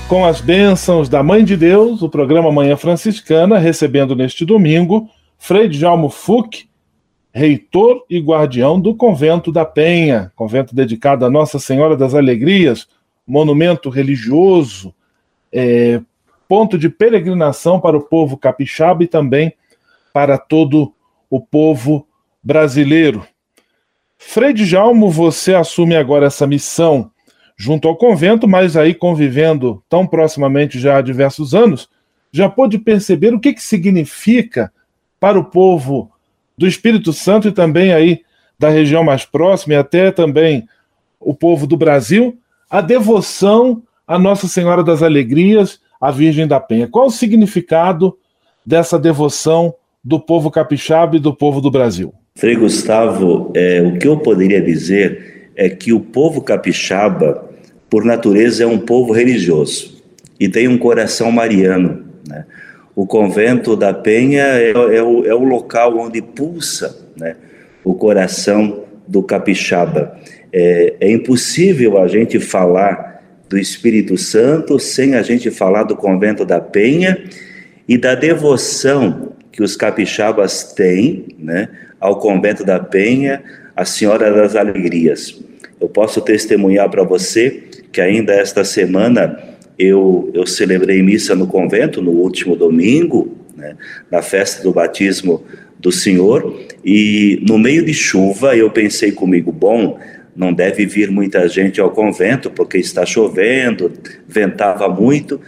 Com 0.07 0.25
as 0.25 0.39
bênçãos 0.39 1.09
da 1.09 1.21
Mãe 1.21 1.43
de 1.43 1.57
Deus, 1.57 2.01
o 2.01 2.09
programa 2.09 2.51
Manhã 2.51 2.77
Franciscana, 2.77 3.57
recebendo 3.57 4.15
neste 4.15 4.45
domingo 4.45 5.09
Frei 5.37 5.67
Djalmo 5.67 6.09
Fuch, 6.09 6.69
reitor 7.33 8.05
e 8.09 8.19
guardião 8.19 8.79
do 8.79 8.95
Convento 8.95 9.51
da 9.51 9.65
Penha, 9.65 10.31
convento 10.35 10.73
dedicado 10.73 11.25
a 11.25 11.29
Nossa 11.29 11.59
Senhora 11.59 11.97
das 11.97 12.13
Alegrias, 12.13 12.87
monumento 13.27 13.89
religioso 13.89 14.93
é, 15.51 15.99
ponto 16.53 16.77
de 16.77 16.87
peregrinação 16.87 17.79
para 17.79 17.97
o 17.97 18.01
povo 18.01 18.37
capixaba 18.37 19.03
e 19.03 19.07
também 19.07 19.53
para 20.13 20.37
todo 20.37 20.93
o 21.27 21.41
povo 21.41 22.07
brasileiro. 22.43 23.25
Frei 24.19 24.53
Djalmo, 24.53 25.09
você 25.09 25.55
assume 25.55 25.95
agora 25.95 26.27
essa 26.27 26.45
missão 26.45 27.09
junto 27.57 27.87
ao 27.87 27.95
convento, 27.95 28.47
mas 28.47 28.77
aí 28.77 28.93
convivendo 28.93 29.83
tão 29.89 30.05
proximamente 30.05 30.79
já 30.79 30.97
há 30.97 31.01
diversos 31.01 31.55
anos, 31.55 31.89
já 32.31 32.47
pôde 32.47 32.77
perceber 32.77 33.33
o 33.33 33.39
que, 33.39 33.53
que 33.53 33.63
significa 33.63 34.71
para 35.19 35.39
o 35.39 35.45
povo 35.45 36.11
do 36.55 36.67
Espírito 36.67 37.11
Santo 37.11 37.47
e 37.47 37.51
também 37.51 37.95
aí 37.95 38.21
da 38.59 38.69
região 38.69 39.03
mais 39.03 39.25
próxima 39.25 39.73
e 39.73 39.77
até 39.77 40.11
também 40.11 40.67
o 41.19 41.33
povo 41.33 41.65
do 41.65 41.75
Brasil, 41.75 42.37
a 42.69 42.79
devoção 42.79 43.81
a 44.07 44.19
Nossa 44.19 44.47
Senhora 44.47 44.83
das 44.83 45.01
Alegrias, 45.01 45.81
a 46.03 46.11
Virgem 46.11 46.45
da 46.45 46.59
Penha. 46.59 46.85
Qual 46.85 47.07
o 47.07 47.11
significado 47.11 48.17
dessa 48.65 48.99
devoção 48.99 49.73
do 50.03 50.19
povo 50.19 50.51
capixaba 50.51 51.15
e 51.15 51.19
do 51.19 51.33
povo 51.33 51.61
do 51.61 51.71
Brasil? 51.71 52.13
Frei 52.35 52.57
Gustavo, 52.57 53.53
é, 53.55 53.81
o 53.81 53.97
que 53.97 54.05
eu 54.05 54.17
poderia 54.17 54.61
dizer 54.61 55.51
é 55.55 55.69
que 55.69 55.93
o 55.93 56.01
povo 56.01 56.41
capixaba, 56.41 57.49
por 57.89 58.03
natureza, 58.03 58.65
é 58.65 58.67
um 58.67 58.79
povo 58.79 59.13
religioso 59.13 60.03
e 60.37 60.49
tem 60.49 60.67
um 60.67 60.77
coração 60.77 61.31
mariano. 61.31 62.03
Né? 62.27 62.43
O 62.93 63.07
convento 63.07 63.73
da 63.77 63.93
Penha 63.93 64.43
é, 64.43 64.71
é, 64.71 65.01
o, 65.01 65.25
é 65.25 65.33
o 65.33 65.43
local 65.45 65.97
onde 65.97 66.21
pulsa 66.21 67.07
né, 67.15 67.37
o 67.81 67.93
coração 67.93 68.83
do 69.07 69.23
capixaba. 69.23 70.17
É, 70.51 70.95
é 70.99 71.11
impossível 71.11 71.97
a 71.97 72.09
gente 72.09 72.41
falar 72.41 73.12
do 73.49 73.57
Espírito 73.57 74.17
Santo 74.17 74.79
sem 74.79 75.15
a 75.15 75.21
gente 75.21 75.51
falar 75.51 75.83
do 75.83 75.95
convento 75.95 76.45
da 76.45 76.59
Penha 76.59 77.23
e 77.87 77.97
da 77.97 78.15
devoção 78.15 79.33
que 79.51 79.61
os 79.61 79.75
capixabas 79.75 80.73
têm 80.73 81.27
né, 81.37 81.69
ao 81.99 82.19
convento 82.19 82.65
da 82.65 82.79
Penha, 82.79 83.43
a 83.75 83.85
Senhora 83.85 84.31
das 84.33 84.55
Alegrias. 84.55 85.39
Eu 85.79 85.87
posso 85.87 86.21
testemunhar 86.21 86.89
para 86.89 87.03
você 87.03 87.63
que 87.91 88.01
ainda 88.01 88.33
esta 88.33 88.63
semana 88.63 89.37
eu, 89.77 90.31
eu 90.33 90.47
celebrei 90.47 91.01
missa 91.03 91.35
no 91.35 91.45
convento 91.45 92.01
no 92.01 92.11
último 92.11 92.55
domingo, 92.55 93.37
né, 93.55 93.75
na 94.09 94.21
festa 94.21 94.63
do 94.63 94.71
batismo 94.71 95.43
do 95.79 95.91
Senhor, 95.91 96.59
e 96.83 97.43
no 97.47 97.57
meio 97.59 97.85
de 97.85 97.93
chuva 97.93 98.55
eu 98.55 98.71
pensei 98.71 99.11
comigo, 99.11 99.51
bom, 99.51 99.99
não 100.35 100.53
deve 100.53 100.85
vir 100.85 101.11
muita 101.11 101.47
gente 101.47 101.79
ao 101.79 101.91
convento 101.91 102.49
porque 102.49 102.77
está 102.77 103.05
chovendo, 103.05 103.91
ventava 104.27 104.89
muito, 104.89 105.39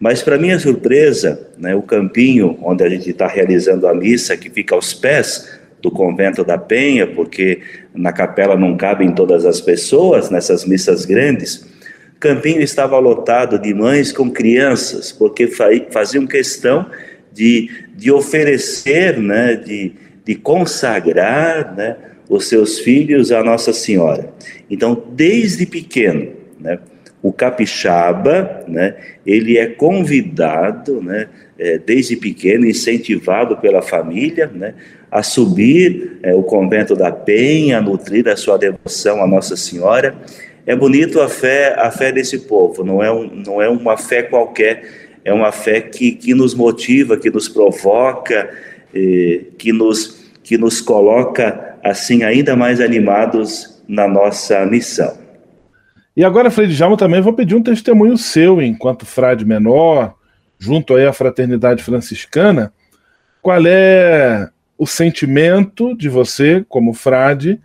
mas 0.00 0.20
para 0.20 0.36
minha 0.36 0.58
surpresa, 0.58 1.48
né, 1.56 1.74
o 1.76 1.82
campinho 1.82 2.58
onde 2.62 2.82
a 2.82 2.88
gente 2.88 3.10
está 3.10 3.28
realizando 3.28 3.86
a 3.86 3.94
missa, 3.94 4.36
que 4.36 4.50
fica 4.50 4.74
aos 4.74 4.92
pés 4.92 5.60
do 5.80 5.90
convento 5.90 6.44
da 6.44 6.58
Penha, 6.58 7.06
porque 7.06 7.60
na 7.94 8.12
capela 8.12 8.56
não 8.56 8.76
cabem 8.76 9.12
todas 9.12 9.44
as 9.44 9.60
pessoas 9.60 10.30
nessas 10.30 10.64
missas 10.64 11.04
grandes. 11.04 11.66
Campinho 12.18 12.60
estava 12.60 12.98
lotado 12.98 13.58
de 13.58 13.74
mães 13.74 14.12
com 14.12 14.30
crianças, 14.30 15.12
porque 15.12 15.48
faziam 15.90 16.26
questão 16.26 16.88
de, 17.32 17.68
de 17.96 18.10
oferecer, 18.10 19.18
né, 19.18 19.56
de, 19.56 19.92
de 20.24 20.34
consagrar 20.34 21.74
né, 21.76 21.96
os 22.32 22.48
seus 22.48 22.78
filhos 22.78 23.30
à 23.30 23.44
Nossa 23.44 23.74
Senhora. 23.74 24.32
Então, 24.70 25.00
desde 25.10 25.66
pequeno, 25.66 26.32
né, 26.58 26.78
o 27.22 27.30
capixaba, 27.30 28.64
né, 28.66 28.96
ele 29.24 29.58
é 29.58 29.66
convidado, 29.66 31.02
né, 31.02 31.28
é, 31.58 31.76
desde 31.76 32.16
pequeno, 32.16 32.66
incentivado 32.66 33.58
pela 33.58 33.82
família, 33.82 34.50
né, 34.52 34.74
a 35.10 35.22
subir 35.22 36.18
é, 36.22 36.34
o 36.34 36.42
convento 36.42 36.96
da 36.96 37.12
Penha, 37.12 37.78
a 37.78 37.82
nutrir 37.82 38.26
a 38.26 38.34
sua 38.34 38.56
devoção 38.56 39.22
à 39.22 39.26
Nossa 39.26 39.54
Senhora. 39.54 40.16
É 40.64 40.74
bonito 40.74 41.20
a 41.20 41.28
fé, 41.28 41.74
a 41.78 41.90
fé 41.90 42.10
desse 42.10 42.38
povo, 42.38 42.82
não 42.82 43.02
é, 43.02 43.12
um, 43.12 43.26
não 43.46 43.60
é 43.60 43.68
uma 43.68 43.98
fé 43.98 44.22
qualquer, 44.22 44.84
é 45.22 45.34
uma 45.34 45.52
fé 45.52 45.82
que, 45.82 46.12
que 46.12 46.32
nos 46.32 46.54
motiva, 46.54 47.18
que 47.18 47.30
nos 47.30 47.46
provoca, 47.46 48.48
eh, 48.94 49.40
que, 49.58 49.72
nos, 49.72 50.24
que 50.42 50.56
nos 50.56 50.80
coloca 50.80 51.71
assim 51.82 52.22
ainda 52.22 52.54
mais 52.54 52.80
animados 52.80 53.82
na 53.88 54.06
nossa 54.06 54.64
missão. 54.66 55.18
E 56.16 56.24
agora, 56.24 56.50
Frei 56.50 56.66
Djalma, 56.66 56.96
também 56.96 57.20
vou 57.20 57.32
pedir 57.32 57.54
um 57.54 57.62
testemunho 57.62 58.16
seu, 58.18 58.60
enquanto 58.60 59.06
frade 59.06 59.44
menor, 59.44 60.14
junto 60.58 60.94
aí 60.94 61.06
à 61.06 61.12
fraternidade 61.12 61.82
franciscana, 61.82 62.72
qual 63.40 63.62
é 63.66 64.48
o 64.78 64.86
sentimento 64.86 65.96
de 65.96 66.08
você, 66.08 66.64
como 66.68 66.92
frade, 66.92 67.60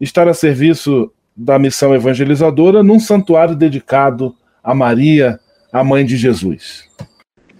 estar 0.00 0.28
a 0.28 0.34
serviço 0.34 1.10
da 1.36 1.58
missão 1.58 1.94
evangelizadora 1.94 2.82
num 2.82 3.00
santuário 3.00 3.54
dedicado 3.54 4.34
a 4.62 4.74
Maria, 4.74 5.38
a 5.72 5.82
mãe 5.82 6.04
de 6.04 6.16
Jesus. 6.16 6.84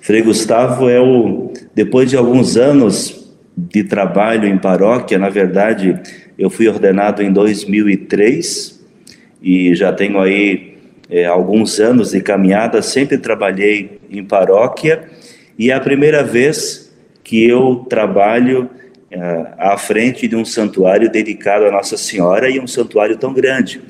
Frei 0.01 0.23
Gustavo 0.23 0.89
é 0.89 1.01
o 1.01 1.53
depois 1.75 2.11
de 2.11 2.17
alguns 2.17 2.57
anos 2.57 3.18
de 3.71 3.83
trabalho 3.83 4.47
em 4.47 4.57
paróquia, 4.57 5.19
na 5.19 5.29
verdade, 5.29 5.99
eu 6.39 6.49
fui 6.49 6.69
ordenado 6.69 7.23
em 7.23 7.33
2003 7.33 8.79
e 9.43 9.75
já 9.75 9.93
tenho 9.93 10.21
aí 10.21 10.79
é, 11.11 11.25
alguns 11.25 11.81
anos 11.81 12.13
de 12.13 12.21
caminhada, 12.21 12.81
sempre 12.83 13.19
trabalhei 13.19 13.99
em 14.09 14.25
paróquia 14.25 15.09
e 15.59 15.73
é 15.73 15.75
a 15.75 15.81
primeira 15.81 16.23
vez 16.23 16.95
que 17.25 17.45
eu 17.45 17.85
trabalho 17.91 18.71
uh, 19.13 19.47
à 19.59 19.77
frente 19.77 20.29
de 20.29 20.37
um 20.37 20.45
santuário 20.45 21.11
dedicado 21.11 21.67
a 21.67 21.73
Nossa 21.73 21.97
Senhora 21.97 22.49
e 22.49 22.61
um 22.61 22.67
santuário 22.67 23.17
tão 23.19 23.35
grande. 23.35 23.81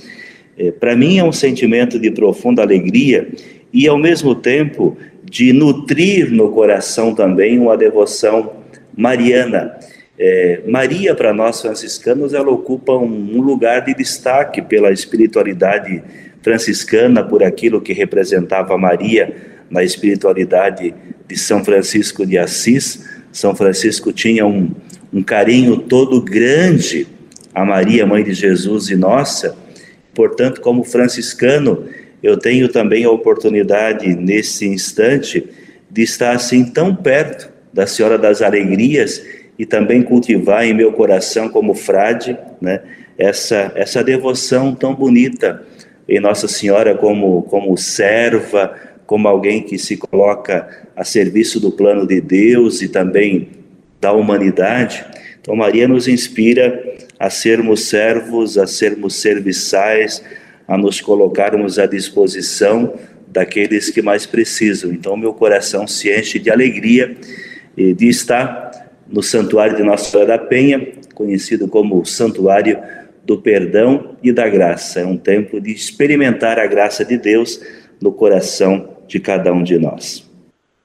É, 0.57 0.71
Para 0.71 0.97
mim 0.97 1.19
é 1.19 1.25
um 1.25 1.31
sentimento 1.31 1.99
de 1.99 2.11
profunda 2.11 2.63
alegria 2.63 3.29
e, 3.73 3.87
ao 3.87 3.99
mesmo 3.99 4.35
tempo, 4.35 4.97
de 5.23 5.53
nutrir 5.53 6.33
no 6.33 6.51
coração 6.51 7.15
também 7.15 7.59
uma 7.59 7.77
devoção 7.77 8.59
mariana. 8.99 9.79
É, 10.19 10.63
Maria, 10.67 11.15
para 11.15 11.33
nós 11.33 11.63
franciscanos, 11.63 12.35
ela 12.35 12.51
ocupa 12.51 12.93
um, 12.95 13.41
lugar 13.41 13.85
de 13.85 13.95
destaque 13.95 14.61
pela 14.61 14.91
espiritualidade 14.91 16.03
franciscana, 16.43 17.23
por 17.23 17.45
aquilo 17.45 17.81
que 17.81 17.93
representava 17.93 18.77
Maria 18.77 19.37
na 19.71 19.85
espiritualidade 19.85 20.93
de 21.29 21.39
São 21.39 21.65
Francisco 21.65 22.27
de 22.27 22.37
Assis. 22.37 23.09
São 23.31 23.55
Francisco 23.55 24.13
tinha 24.13 24.45
um, 24.45 24.73
um 25.13 25.23
carinho 25.23 25.77
todo 25.79 26.21
grande 26.21 27.07
a 27.55 27.65
Maria, 27.65 28.05
mãe 28.05 28.25
de 28.25 28.35
Jesus 28.35 28.89
e 28.89 28.97
nossa. 28.97 29.57
Portanto, 30.13 30.61
como 30.61 30.83
franciscano, 30.83 31.85
eu 32.21 32.37
tenho 32.37 32.69
também 32.69 33.05
a 33.05 33.11
oportunidade 33.11 34.17
nesse 34.17 34.67
instante 34.67 35.49
de 35.89 36.03
estar 36.03 36.33
assim 36.33 36.65
tão 36.65 36.95
perto 36.95 37.58
da 37.73 37.87
Senhora 37.87 38.19
das 38.19 38.43
Alegrias 38.43 39.25
e 39.59 39.67
também 39.67 40.03
cultivar 40.03 40.65
em 40.65 40.75
meu 40.75 40.93
coração 40.93 41.49
como 41.49 41.75
frade, 41.75 42.37
né, 42.61 42.81
essa 43.17 43.73
essa 43.75 44.03
devoção 44.05 44.75
tão 44.75 44.95
bonita 44.95 45.65
em 46.09 46.21
Nossa 46.21 46.47
Senhora 46.47 46.95
como 46.95 47.43
como 47.43 47.77
serva, 47.77 48.75
como 49.07 49.27
alguém 49.27 49.63
que 49.63 49.79
se 49.79 49.97
coloca 49.97 50.69
a 50.95 51.03
serviço 51.03 51.59
do 51.59 51.73
plano 51.73 52.07
de 52.07 52.21
Deus 52.21 52.83
e 52.83 52.89
também 52.89 53.49
da 54.01 54.13
humanidade. 54.13 55.05
Então, 55.41 55.57
Maria 55.57 55.89
nos 55.89 56.07
inspira 56.07 56.97
a 57.19 57.31
sermos 57.31 57.85
servos, 57.85 58.59
a 58.59 58.67
sermos 58.67 59.15
serviçais, 59.17 60.23
a 60.69 60.77
nos 60.77 61.01
colocarmos 61.01 61.79
à 61.79 61.87
disposição 61.87 62.93
daqueles 63.27 63.89
que 63.91 64.03
mais 64.03 64.27
precisam. 64.27 64.93
Então, 64.93 65.17
meu 65.17 65.33
coração 65.33 65.87
se 65.87 66.15
enche 66.15 66.39
de 66.39 66.51
alegria 66.51 67.17
de 67.95 68.09
estar 68.09 68.91
no 69.07 69.23
Santuário 69.23 69.77
de 69.77 69.83
Nossa 69.83 70.11
Senhora 70.11 70.37
da 70.37 70.39
Penha, 70.39 70.87
conhecido 71.15 71.69
como 71.69 72.05
Santuário 72.05 72.79
do 73.25 73.39
Perdão 73.39 74.17
e 74.23 74.33
da 74.33 74.49
Graça. 74.49 75.01
É 75.01 75.07
um 75.07 75.17
tempo 75.17 75.61
de 75.61 75.71
experimentar 75.71 76.59
a 76.59 76.67
graça 76.67 77.05
de 77.05 77.19
Deus 77.19 77.61
no 78.01 78.13
coração 78.13 78.97
de 79.07 79.21
cada 79.21 79.53
um 79.53 79.63
de 79.63 79.79
nós. 79.79 80.29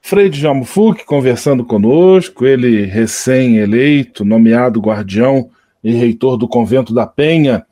Frei 0.02 0.30
Djalmo 0.30 0.66
Fuc 0.66 1.06
conversando 1.06 1.64
conosco, 1.64 2.46
ele 2.46 2.84
recém-eleito, 2.84 4.26
nomeado 4.26 4.82
guardião 4.82 5.50
e 5.82 5.94
reitor 5.94 6.38
do 6.38 6.48
convento 6.48 6.94
da 6.94 7.08
Penha, 7.08 7.66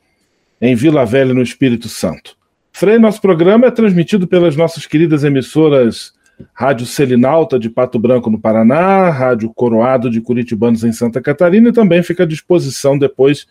em 0.61 0.73
Vila 0.75 1.05
Velha, 1.05 1.33
no 1.33 1.41
Espírito 1.41 1.89
Santo. 1.89 2.37
Frei, 2.71 2.97
nosso 2.97 3.21
programa 3.21 3.67
é 3.67 3.71
transmitido 3.71 4.27
pelas 4.27 4.55
nossas 4.55 4.85
queridas 4.85 5.23
emissoras 5.25 6.13
Rádio 6.53 6.85
Selinalta 6.85 7.57
de 7.57 7.69
Pato 7.69 7.99
Branco, 7.99 8.29
no 8.29 8.39
Paraná, 8.39 9.09
Rádio 9.09 9.51
Coroado 9.53 10.09
de 10.09 10.21
Curitibanos, 10.21 10.83
em 10.83 10.91
Santa 10.91 11.21
Catarina, 11.21 11.69
e 11.69 11.73
também 11.73 12.03
fica 12.03 12.23
à 12.23 12.25
disposição 12.25 12.97
depois 12.97 13.47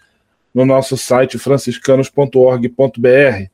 no 0.55 0.65
nosso 0.65 0.97
site 0.97 1.39
franciscanos.org.br. 1.39 3.49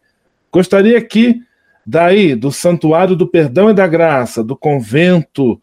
Gostaria 0.52 0.98
aqui, 0.98 1.42
daí, 1.84 2.34
do 2.34 2.50
Santuário 2.50 3.14
do 3.14 3.26
Perdão 3.26 3.70
e 3.70 3.74
da 3.74 3.86
Graça, 3.86 4.42
do 4.42 4.56
convento 4.56 5.60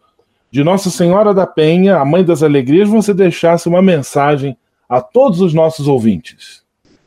de 0.51 0.63
Nossa 0.63 0.91
Senhora 0.91 1.33
da 1.33 1.47
Penha, 1.47 1.97
a 1.97 2.05
Mãe 2.05 2.23
das 2.23 2.43
Alegrias, 2.43 2.87
você 2.87 3.13
deixasse 3.13 3.67
uma 3.67 3.81
mensagem 3.81 4.55
a 4.87 5.01
todos 5.01 5.41
os 5.41 5.53
nossos 5.53 5.87
ouvintes. 5.87 6.61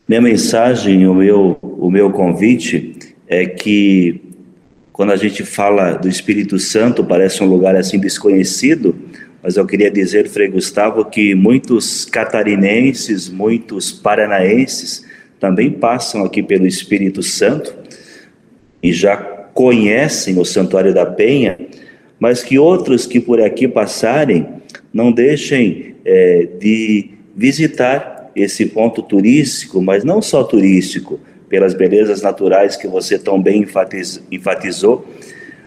Minha 0.09 0.21
mensagem, 0.21 1.07
o 1.07 1.15
meu, 1.15 1.59
o 1.63 1.91
meu 1.91 2.11
convite 2.11 3.15
é 3.29 3.47
que 3.47 4.26
quando 4.97 5.13
a 5.13 5.17
gente 5.17 5.45
fala 5.45 5.93
do 5.93 6.09
Espírito 6.09 6.59
Santo, 6.59 7.05
parece 7.05 7.45
um 7.45 7.47
lugar 7.47 7.77
assim 7.77 8.01
desconhecido, 8.01 8.97
mas 9.43 9.59
eu 9.59 9.67
queria 9.67 9.91
dizer, 9.91 10.27
Frei 10.27 10.49
Gustavo, 10.49 11.05
que 11.05 11.35
muitos 11.35 12.07
catarinenses, 12.07 13.29
muitos 13.29 13.93
paranaenses 13.93 15.05
também 15.39 15.71
passam 15.71 16.25
aqui 16.25 16.43
pelo 16.43 16.67
Espírito 16.67 17.23
Santo 17.23 17.75
e 18.83 18.91
já 18.91 19.19
conhecem 19.19 20.39
o 20.39 20.47
Santuário 20.47 20.95
da 20.95 21.05
Penha, 21.05 21.59
mas 22.19 22.43
que 22.43 22.59
outros 22.59 23.05
que 23.05 23.21
por 23.21 23.39
aqui 23.39 23.69
passarem 23.69 24.49
não 24.95 25.13
deixem 25.13 25.95
é, 26.07 26.49
de 26.59 27.11
visitar 27.37 28.31
esse 28.35 28.65
ponto 28.65 29.03
turístico, 29.03 29.83
mas 29.83 30.05
não 30.05 30.23
só 30.23 30.43
turístico, 30.43 31.21
pelas 31.49 31.75
belezas 31.75 32.23
naturais 32.23 32.77
que 32.77 32.89
você 32.89 33.19
tão 33.19 33.41
bem 33.41 33.67
enfatizou, 34.31 35.07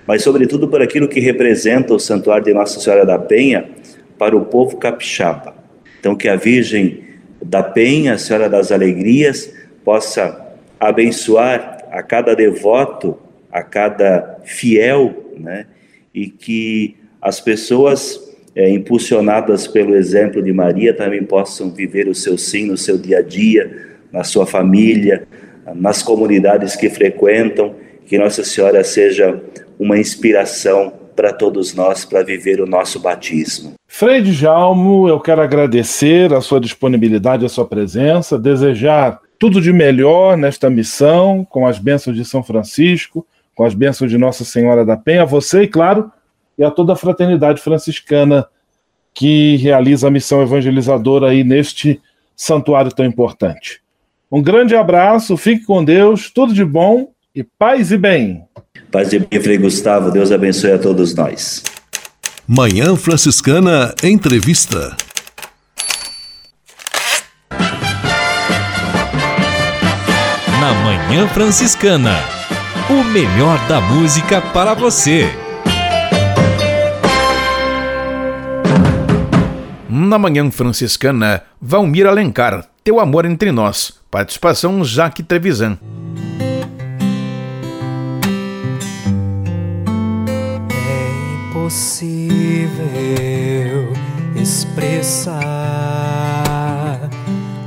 mas 0.05 0.23
sobretudo 0.23 0.67
por 0.67 0.81
aquilo 0.81 1.07
que 1.07 1.19
representa 1.19 1.93
o 1.93 1.99
Santuário 1.99 2.45
de 2.45 2.53
Nossa 2.53 2.79
Senhora 2.79 3.05
da 3.05 3.17
Penha 3.17 3.69
para 4.17 4.35
o 4.35 4.45
povo 4.45 4.77
capixaba. 4.77 5.55
Então, 5.99 6.15
que 6.15 6.27
a 6.27 6.35
Virgem 6.35 7.03
da 7.43 7.63
Penha, 7.63 8.13
a 8.13 8.17
Senhora 8.17 8.49
das 8.49 8.71
Alegrias, 8.71 9.53
possa 9.83 10.47
abençoar 10.79 11.85
a 11.91 12.01
cada 12.01 12.35
devoto, 12.35 13.17
a 13.51 13.63
cada 13.63 14.39
fiel, 14.43 15.33
né? 15.37 15.65
E 16.13 16.27
que 16.27 16.95
as 17.21 17.39
pessoas 17.39 18.19
é, 18.55 18.69
impulsionadas 18.69 19.67
pelo 19.67 19.95
exemplo 19.95 20.41
de 20.41 20.51
Maria 20.51 20.93
também 20.93 21.23
possam 21.23 21.69
viver 21.69 22.07
o 22.07 22.15
seu 22.15 22.37
sim 22.37 22.65
no 22.65 22.77
seu 22.77 22.97
dia 22.97 23.19
a 23.19 23.21
dia, 23.21 23.97
na 24.11 24.23
sua 24.23 24.45
família, 24.45 25.27
nas 25.75 26.01
comunidades 26.03 26.75
que 26.75 26.89
frequentam, 26.89 27.75
que 28.05 28.17
Nossa 28.17 28.43
Senhora 28.43 28.83
seja 28.83 29.41
uma 29.79 29.97
inspiração 29.97 30.93
para 31.15 31.33
todos 31.33 31.73
nós 31.73 32.05
para 32.05 32.23
viver 32.23 32.61
o 32.61 32.65
nosso 32.65 32.99
batismo. 32.99 33.73
Frei 33.87 34.21
Djalmo, 34.21 35.09
eu 35.09 35.19
quero 35.19 35.41
agradecer 35.41 36.33
a 36.33 36.39
sua 36.39 36.59
disponibilidade, 36.59 37.45
a 37.45 37.49
sua 37.49 37.65
presença, 37.65 38.39
desejar 38.39 39.19
tudo 39.37 39.61
de 39.61 39.73
melhor 39.73 40.37
nesta 40.37 40.69
missão, 40.69 41.45
com 41.49 41.67
as 41.67 41.77
bênçãos 41.77 42.15
de 42.15 42.23
São 42.23 42.43
Francisco, 42.43 43.25
com 43.55 43.65
as 43.65 43.73
bênçãos 43.73 44.09
de 44.09 44.17
Nossa 44.17 44.45
Senhora 44.45 44.85
da 44.85 44.95
Penha, 44.95 45.23
a 45.23 45.25
você 45.25 45.63
e, 45.63 45.67
claro, 45.67 46.11
e 46.57 46.63
a 46.63 46.71
toda 46.71 46.93
a 46.93 46.95
fraternidade 46.95 47.61
franciscana 47.61 48.47
que 49.13 49.57
realiza 49.57 50.07
a 50.07 50.11
missão 50.11 50.41
evangelizadora 50.41 51.29
aí 51.29 51.43
neste 51.43 52.01
santuário 52.35 52.93
tão 52.93 53.05
importante. 53.05 53.81
Um 54.31 54.43
grande 54.43 54.75
abraço, 54.75 55.35
fique 55.35 55.65
com 55.65 55.83
Deus, 55.83 56.29
tudo 56.29 56.53
de 56.53 56.63
bom 56.63 57.11
e 57.33 57.43
paz 57.43 57.91
e 57.91 57.97
bem. 57.97 58.43
Paz 58.91 59.11
e 59.11 59.17
bem, 59.17 59.41
Frei 59.41 59.57
Gustavo, 59.57 60.11
Deus 60.11 60.31
abençoe 60.31 60.71
a 60.71 60.77
todos 60.77 61.15
nós. 61.15 61.63
Manhã 62.47 62.95
Franciscana 62.95 63.91
Entrevista. 64.03 64.95
Na 70.61 70.73
Manhã 70.83 71.27
Franciscana, 71.29 72.15
o 72.87 73.03
melhor 73.05 73.57
da 73.67 73.81
música 73.81 74.41
para 74.41 74.75
você. 74.75 75.27
Na 79.89 80.19
Manhã 80.19 80.51
Franciscana, 80.51 81.41
Valmir 81.59 82.05
Alencar, 82.05 82.67
Teu 82.83 82.99
Amor 82.99 83.25
Entre 83.25 83.51
Nós 83.51 83.98
Participação 84.11 84.83
Jaque 84.83 85.21
Trevisan. 85.21 85.77
É 90.71 91.49
impossível 91.49 92.79
expressar 94.35 95.39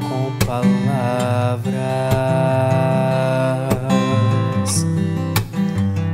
com 0.00 0.32
palavras 0.44 1.76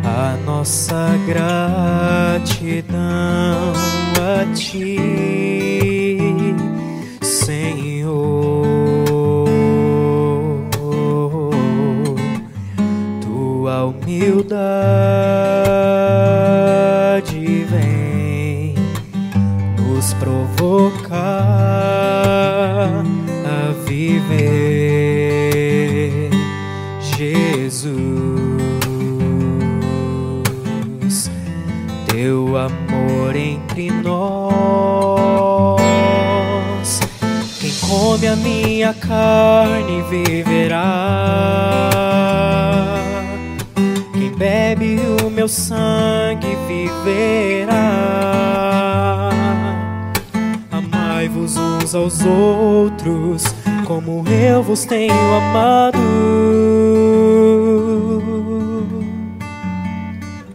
a 0.05 0.37
nossa 0.45 1.17
gratidão 1.27 2.99
a 4.21 4.45
ti, 4.55 5.48
humildade 14.29 14.59
vem 17.65 18.75
nos 19.79 20.13
provocar 20.15 21.19
a 23.47 23.73
viver, 23.87 24.31
Jesus, 27.17 27.89
teu 32.07 32.57
amor 32.57 33.35
entre 33.35 33.91
nós. 33.91 34.19
Quem 37.59 37.73
come 37.81 38.27
a 38.27 38.37
minha 38.37 38.93
carne 38.95 40.03
viverá 40.03 41.89
meu 45.39 45.47
sangue 45.47 46.59
viverá. 46.67 47.71
Amai-vos 50.69 51.57
uns 51.57 51.95
aos 51.95 52.27
outros, 52.27 53.45
como 53.87 54.25
eu 54.29 54.65
vos 54.65 54.85
tenho 54.85 55.15
amado. 55.15 55.97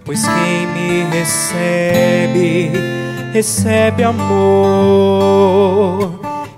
Pois 0.04 0.22
quem 0.22 0.68
me 0.68 1.04
recebe, 1.18 2.74
recebe 3.32 4.04
amor. 4.04 5.00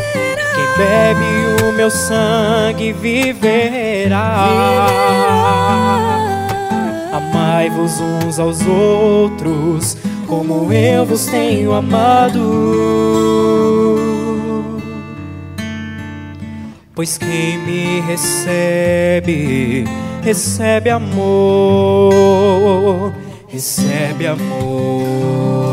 bebe 0.77 1.65
o 1.65 1.73
meu 1.73 1.91
sangue 1.91 2.93
viverá. 2.93 4.47
Amai-vos 7.13 8.01
uns 8.01 8.39
aos 8.39 8.61
outros, 8.67 9.97
como 10.27 10.73
eu 10.73 11.05
vos 11.05 11.27
tenho 11.27 11.75
amado. 11.75 12.87
Pois 16.95 17.19
quem 17.19 17.59
me 17.59 18.01
recebe, 18.01 19.85
recebe 20.23 20.89
amor, 20.89 22.15
recebe 23.49 24.27
amor. 24.27 25.66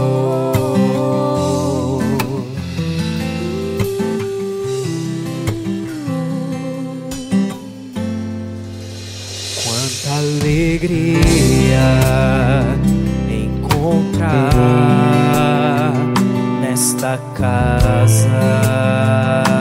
Alegria 10.83 11.79
encontrar 13.29 14.51
nesta 16.61 17.17
casa 17.33 19.52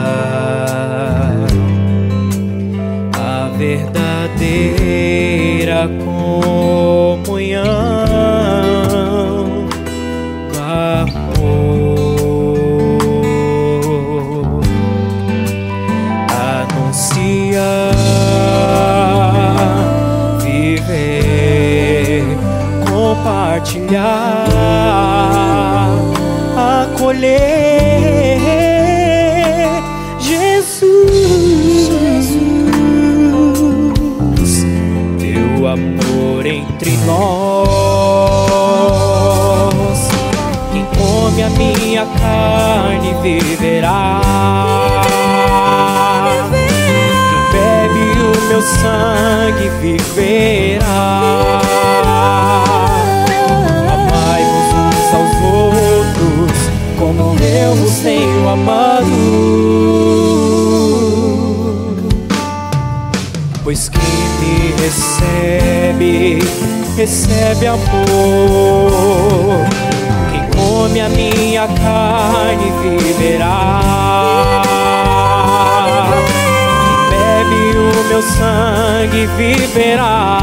acolher 26.55 27.72
recebe 66.95 67.67
amor. 67.67 67.81
Quem 70.31 70.43
come 70.55 71.01
a 71.01 71.09
minha 71.09 71.67
carne 71.67 72.71
viverá. 72.81 73.81
Quem 76.27 76.97
bebe 77.09 77.77
o 77.77 78.03
meu 78.07 78.21
sangue 78.21 79.27
viverá. 79.37 80.39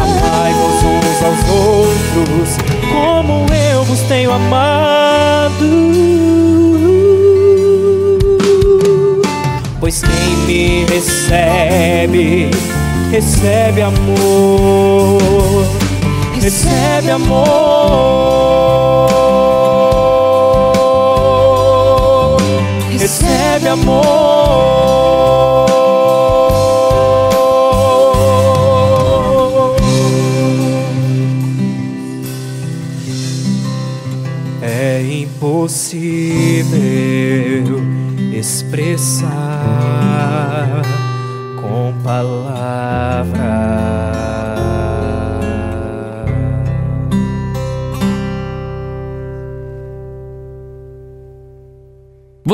Amai-vos 0.00 0.82
uns 0.82 1.22
aos 1.22 1.42
outros 1.50 2.56
como 2.92 3.46
eu 3.52 3.84
vos 3.84 4.00
tenho 4.02 4.32
amado. 4.32 4.84
Pois 9.80 10.00
quem 10.00 10.36
me 10.46 10.86
recebe, 10.86 12.50
recebe 13.14 13.80
amor, 13.80 15.20
recebe 16.42 17.12
amor, 17.12 17.46
recebe 22.98 23.68
amor. 23.68 24.64
impossível 35.44 36.34
expressar 38.36 39.43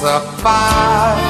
Vossa 0.00 0.20
paz. 0.42 1.29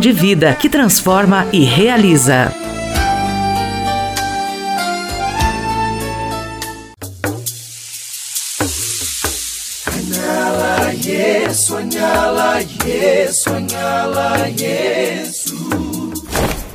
de 0.00 0.12
vida 0.12 0.54
que 0.54 0.68
transforma 0.68 1.46
e 1.52 1.64
realiza. 1.64 2.52
Sonhá-la, 11.52 12.60
yes, 12.84 13.42
sonhá-la, 13.42 14.48
yes. 14.48 15.99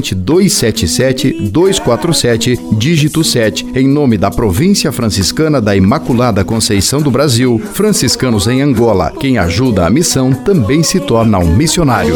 corrente 0.00 0.14
277 0.14 1.50
247, 1.50 2.58
dígito 2.72 3.22
7, 3.22 3.66
em 3.74 3.86
nome 3.86 4.16
da 4.16 4.30
Província 4.30 4.90
Franciscana 4.90 5.60
da 5.60 5.76
Imaculada 5.76 6.42
Conceição 6.42 7.02
do 7.02 7.10
Brasil, 7.10 7.60
franciscanos 7.74 8.46
em 8.46 8.62
Angola. 8.62 9.12
Quem 9.20 9.36
ajuda 9.36 9.86
a 9.86 9.90
missão 9.90 10.32
também 10.32 10.82
se 10.82 11.00
torna 11.00 11.38
um 11.38 11.54
missionário. 11.54 12.14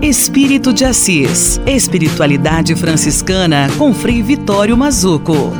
Espírito 0.00 0.72
de 0.72 0.84
Assis, 0.84 1.60
Espiritualidade 1.66 2.76
Franciscana 2.76 3.68
com 3.76 3.92
Frei 3.92 4.22
Vitório 4.22 4.76
Mazuco. 4.76 5.52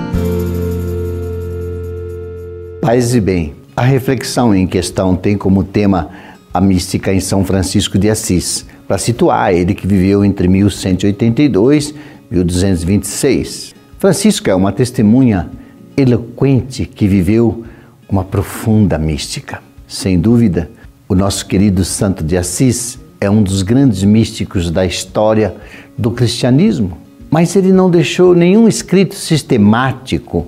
Paz 2.80 3.14
e 3.14 3.20
bem. 3.20 3.63
A 3.76 3.82
reflexão 3.82 4.54
em 4.54 4.68
questão 4.68 5.16
tem 5.16 5.36
como 5.36 5.64
tema 5.64 6.10
a 6.52 6.60
mística 6.60 7.12
em 7.12 7.18
São 7.18 7.44
Francisco 7.44 7.98
de 7.98 8.08
Assis, 8.08 8.64
para 8.86 8.98
situar 8.98 9.52
ele 9.52 9.74
que 9.74 9.84
viveu 9.84 10.24
entre 10.24 10.46
1182 10.46 11.90
e 12.30 12.34
1226. 12.34 13.74
Francisco 13.98 14.48
é 14.48 14.54
uma 14.54 14.70
testemunha 14.70 15.50
eloquente 15.96 16.86
que 16.86 17.08
viveu 17.08 17.64
uma 18.08 18.22
profunda 18.22 18.96
mística. 18.96 19.60
Sem 19.88 20.20
dúvida, 20.20 20.70
o 21.08 21.16
nosso 21.16 21.44
querido 21.44 21.84
Santo 21.84 22.22
de 22.22 22.36
Assis 22.36 23.00
é 23.20 23.28
um 23.28 23.42
dos 23.42 23.62
grandes 23.62 24.04
místicos 24.04 24.70
da 24.70 24.86
história 24.86 25.52
do 25.98 26.12
cristianismo, 26.12 26.96
mas 27.28 27.56
ele 27.56 27.72
não 27.72 27.90
deixou 27.90 28.36
nenhum 28.36 28.68
escrito 28.68 29.16
sistemático, 29.16 30.46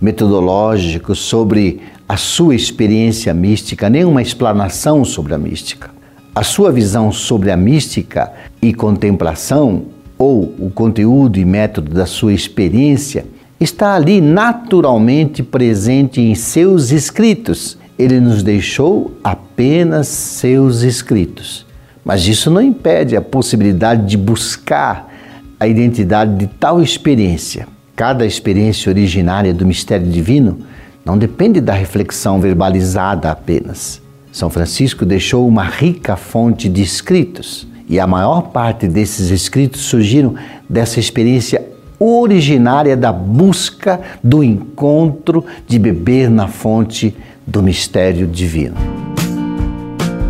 metodológico 0.00 1.16
sobre 1.16 1.80
a 2.08 2.16
sua 2.16 2.54
experiência 2.54 3.34
mística, 3.34 3.90
nenhuma 3.90 4.22
explanação 4.22 5.04
sobre 5.04 5.34
a 5.34 5.38
mística. 5.38 5.90
A 6.34 6.42
sua 6.42 6.72
visão 6.72 7.12
sobre 7.12 7.50
a 7.50 7.56
mística 7.56 8.32
e 8.62 8.72
contemplação, 8.72 9.86
ou 10.16 10.54
o 10.58 10.70
conteúdo 10.70 11.38
e 11.38 11.44
método 11.44 11.92
da 11.92 12.06
sua 12.06 12.32
experiência, 12.32 13.26
está 13.60 13.94
ali 13.94 14.20
naturalmente 14.20 15.42
presente 15.42 16.20
em 16.20 16.34
seus 16.34 16.90
escritos. 16.90 17.76
ele 17.98 18.20
nos 18.20 18.44
deixou 18.44 19.18
apenas 19.24 20.06
seus 20.06 20.82
escritos. 20.82 21.66
Mas 22.04 22.26
isso 22.28 22.48
não 22.48 22.62
impede 22.62 23.16
a 23.16 23.20
possibilidade 23.20 24.06
de 24.06 24.16
buscar 24.16 25.12
a 25.58 25.66
identidade 25.66 26.36
de 26.36 26.46
tal 26.46 26.80
experiência. 26.80 27.66
Cada 27.96 28.24
experiência 28.24 28.88
originária 28.88 29.52
do 29.52 29.66
mistério 29.66 30.06
divino 30.06 30.60
não 31.08 31.16
depende 31.16 31.58
da 31.58 31.72
reflexão 31.72 32.38
verbalizada 32.38 33.30
apenas. 33.30 33.98
São 34.30 34.50
Francisco 34.50 35.06
deixou 35.06 35.48
uma 35.48 35.64
rica 35.64 36.16
fonte 36.16 36.68
de 36.68 36.82
escritos 36.82 37.66
e 37.88 37.98
a 37.98 38.06
maior 38.06 38.42
parte 38.50 38.86
desses 38.86 39.30
escritos 39.30 39.80
surgiram 39.80 40.34
dessa 40.68 41.00
experiência 41.00 41.66
originária 41.98 42.94
da 42.94 43.10
busca 43.10 43.98
do 44.22 44.44
encontro 44.44 45.46
de 45.66 45.78
beber 45.78 46.28
na 46.28 46.46
fonte 46.46 47.16
do 47.46 47.62
mistério 47.62 48.26
divino. 48.26 48.76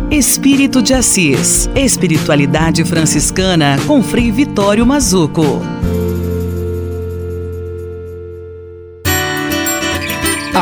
Espírito 0.09 0.81
de 0.81 0.93
Assis, 0.93 1.69
Espiritualidade 1.75 2.85
Franciscana 2.85 3.77
com 3.85 4.01
Frei 4.01 4.31
Vitório 4.31 4.85
Mazuco. 4.85 5.43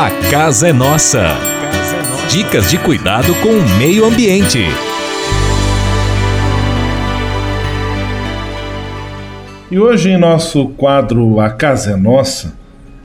A 0.00 0.10
casa 0.30 0.68
é 0.68 0.72
nossa. 0.72 1.26
Dicas 2.30 2.70
de 2.70 2.78
cuidado 2.78 3.34
com 3.42 3.48
o 3.48 3.78
meio 3.78 4.04
ambiente. 4.04 4.60
E 9.68 9.76
hoje, 9.76 10.10
em 10.10 10.16
nosso 10.16 10.68
quadro 10.68 11.40
A 11.40 11.50
Casa 11.50 11.94
é 11.94 11.96
Nossa, 11.96 12.54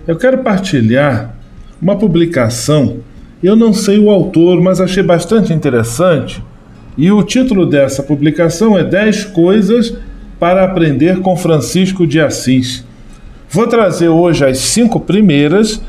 eu 0.05 0.15
quero 0.15 0.43
partilhar 0.43 1.35
uma 1.81 1.95
publicação. 1.95 2.97
Eu 3.41 3.55
não 3.55 3.73
sei 3.73 3.97
o 3.97 4.11
autor, 4.11 4.61
mas 4.61 4.79
achei 4.79 5.01
bastante 5.01 5.51
interessante. 5.51 6.43
E 6.95 7.11
o 7.11 7.23
título 7.23 7.65
dessa 7.65 8.03
publicação 8.03 8.77
é 8.77 8.83
10 8.83 9.25
Coisas 9.25 9.95
para 10.39 10.63
Aprender 10.63 11.21
com 11.21 11.35
Francisco 11.35 12.05
de 12.05 12.21
Assis. 12.21 12.85
Vou 13.49 13.65
trazer 13.65 14.09
hoje 14.09 14.45
as 14.45 14.59
cinco 14.59 14.99
primeiras 14.99 15.81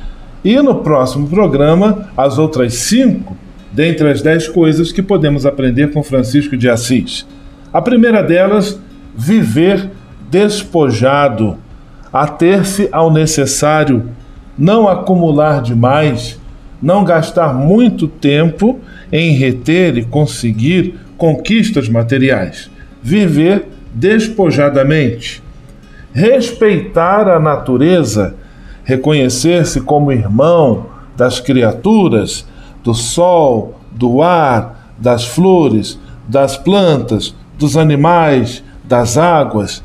e 0.45 0.61
no 0.61 0.77
próximo 0.77 1.29
programa 1.29 2.11
as 2.17 2.39
outras 2.39 2.75
cinco 2.75 3.37
dentre 3.73 4.09
as 4.09 4.23
dez 4.23 4.47
coisas 4.47 4.93
que 4.93 5.03
podemos 5.03 5.45
aprender 5.45 5.91
com 5.93 6.03
Francisco 6.03 6.57
de 6.57 6.69
Assis. 6.69 7.27
A 7.73 7.83
primeira 7.83 8.23
delas, 8.23 8.79
viver 9.17 9.91
despojado, 10.31 11.57
ater-se 12.13 12.89
ao 12.93 13.13
necessário, 13.13 14.11
não 14.57 14.87
acumular 14.87 15.61
demais, 15.61 16.41
não 16.81 17.03
gastar 17.03 17.53
muito 17.53 18.07
tempo 18.07 18.79
em 19.11 19.33
reter 19.33 19.99
e 19.99 20.05
conseguir 20.05 20.95
conquistas 21.17 21.89
materiais. 21.89 22.71
Viver 23.03 23.67
despojadamente. 23.93 25.43
Respeitar 26.13 27.29
a 27.29 27.41
natureza, 27.41 28.37
reconhecer-se 28.85 29.81
como 29.81 30.13
irmão 30.13 30.87
das 31.17 31.41
criaturas, 31.41 32.47
do 32.83 32.95
sol, 32.95 33.81
do 33.91 34.23
ar, 34.23 34.95
das 34.99 35.25
flores, 35.25 35.99
das 36.29 36.57
plantas, 36.57 37.35
dos 37.59 37.77
animais, 37.77 38.63
das 38.85 39.17
águas 39.17 39.83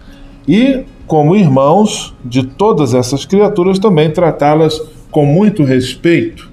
e, 0.47 0.83
como 1.07 1.35
irmãos 1.35 2.13
de 2.23 2.43
todas 2.43 2.93
essas 2.93 3.25
criaturas, 3.25 3.79
também 3.79 4.11
tratá-las 4.11 4.79
com 5.09 5.25
muito 5.25 5.63
respeito. 5.63 6.49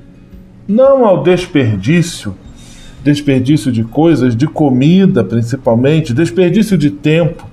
Não 0.68 1.05
ao 1.05 1.22
desperdício, 1.22 2.34
desperdício 3.03 3.70
de 3.70 3.84
coisas, 3.84 4.36
de 4.36 4.47
comida 4.47 5.22
principalmente, 5.22 6.14
desperdício 6.14 6.76
de 6.76 6.90
tempo. 6.90 7.47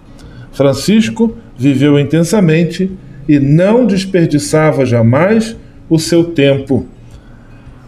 Francisco 0.52 1.36
viveu 1.58 2.00
intensamente 2.00 2.92
e 3.28 3.40
não 3.40 3.86
desperdiçava 3.86 4.86
jamais 4.86 5.56
o 5.90 6.00
seu 6.00 6.26
tempo. 6.26 6.86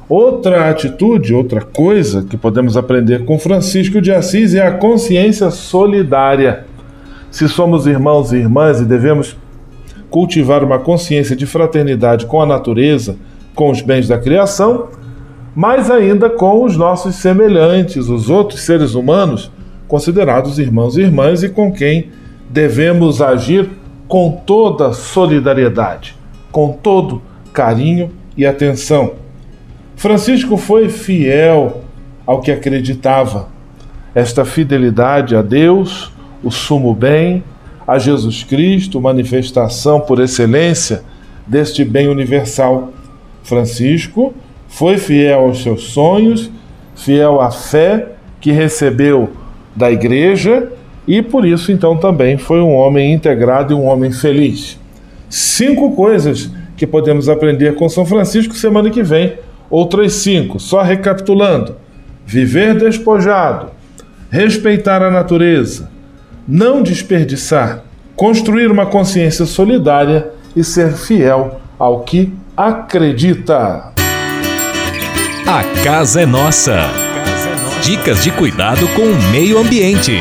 Outra 0.08 0.70
atitude, 0.70 1.34
outra 1.34 1.62
coisa 1.62 2.24
que 2.24 2.38
podemos 2.38 2.78
aprender 2.78 3.26
com 3.26 3.40
Francisco 3.40 4.00
de 4.00 4.12
Assis 4.12 4.54
é 4.54 4.66
a 4.66 4.74
consciência 4.74 5.50
solidária 5.50 6.66
se 7.36 7.50
somos 7.50 7.86
irmãos 7.86 8.32
e 8.32 8.38
irmãs 8.38 8.80
e 8.80 8.86
devemos 8.86 9.36
cultivar 10.10 10.64
uma 10.64 10.80
consciência 10.80 11.36
de 11.36 11.46
fraternidade 11.46 12.26
com 12.28 12.42
a 12.42 12.46
natureza, 12.46 13.18
com 13.54 13.70
os 13.70 13.82
bens 13.82 14.08
da 14.08 14.18
criação, 14.18 14.88
mas 15.54 15.92
ainda 15.92 16.30
com 16.30 16.64
os 16.64 16.78
nossos 16.78 17.16
semelhantes, 17.16 18.08
os 18.08 18.30
outros 18.30 18.62
seres 18.62 18.96
humanos, 18.96 19.52
considerados 19.86 20.60
irmãos 20.60 20.96
e 20.96 21.02
irmãs 21.02 21.44
e 21.44 21.50
com 21.50 21.74
quem 21.74 22.08
devemos 22.50 23.22
agir 23.22 23.70
com 24.08 24.32
toda 24.46 24.94
solidariedade, 24.94 26.16
com 26.52 26.72
todo 26.72 27.22
carinho 27.52 28.12
e 28.38 28.46
atenção. 28.46 29.14
Francisco 29.96 30.58
foi 30.58 30.90
fiel 30.90 31.82
ao 32.26 32.42
que 32.42 32.52
acreditava. 32.52 33.48
Esta 34.14 34.46
fidelidade 34.46 35.36
a 35.36 35.42
Deus, 35.42 36.12
o 36.44 36.52
sumo 36.52 36.94
bem, 36.94 37.44
a 37.88 37.98
Jesus 37.98 38.44
Cristo, 38.44 39.02
manifestação 39.02 40.00
por 40.00 40.20
excelência 40.20 41.04
deste 41.46 41.84
bem 41.84 42.08
universal. 42.08 42.94
Francisco 43.44 44.34
foi 44.68 44.98
fiel 44.98 45.42
aos 45.42 45.62
seus 45.62 45.84
sonhos, 45.86 46.50
fiel 46.96 47.40
à 47.40 47.52
fé 47.52 48.14
que 48.42 48.52
recebeu 48.52 49.32
da 49.76 49.92
igreja 49.92 50.72
e 51.08 51.22
por 51.22 51.46
isso 51.46 51.72
então 51.72 51.98
também 51.98 52.38
foi 52.38 52.60
um 52.62 52.74
homem 52.74 53.14
integrado 53.14 53.74
e 53.74 53.76
um 53.76 53.86
homem 53.86 54.12
feliz. 54.12 54.80
Cinco 55.30 55.96
coisas 55.96 56.50
que 56.76 56.88
podemos 56.88 57.30
aprender 57.30 57.76
com 57.76 57.88
São 57.88 58.06
Francisco 58.06 58.56
semana 58.56 58.90
que 58.90 59.04
vem, 59.04 59.34
outras 59.70 60.14
cinco, 60.14 60.60
só 60.60 60.82
recapitulando: 60.82 61.76
viver 62.26 62.76
despojado, 62.76 63.68
respeitar 64.30 65.02
a 65.02 65.12
natureza, 65.12 65.90
não 66.48 66.82
desperdiçar, 66.82 67.84
construir 68.16 68.72
uma 68.72 68.86
consciência 68.86 69.46
solidária 69.46 70.30
e 70.56 70.64
ser 70.64 70.94
fiel 70.94 71.60
ao 71.78 72.02
que 72.02 72.34
acredita. 72.56 73.94
A 75.48 75.64
casa 75.84 76.22
é 76.22 76.26
nossa. 76.26 76.90
Dicas 77.84 78.24
de 78.24 78.32
cuidado 78.32 78.88
com 78.96 79.04
o 79.04 79.32
meio 79.32 79.60
ambiente. 79.60 80.20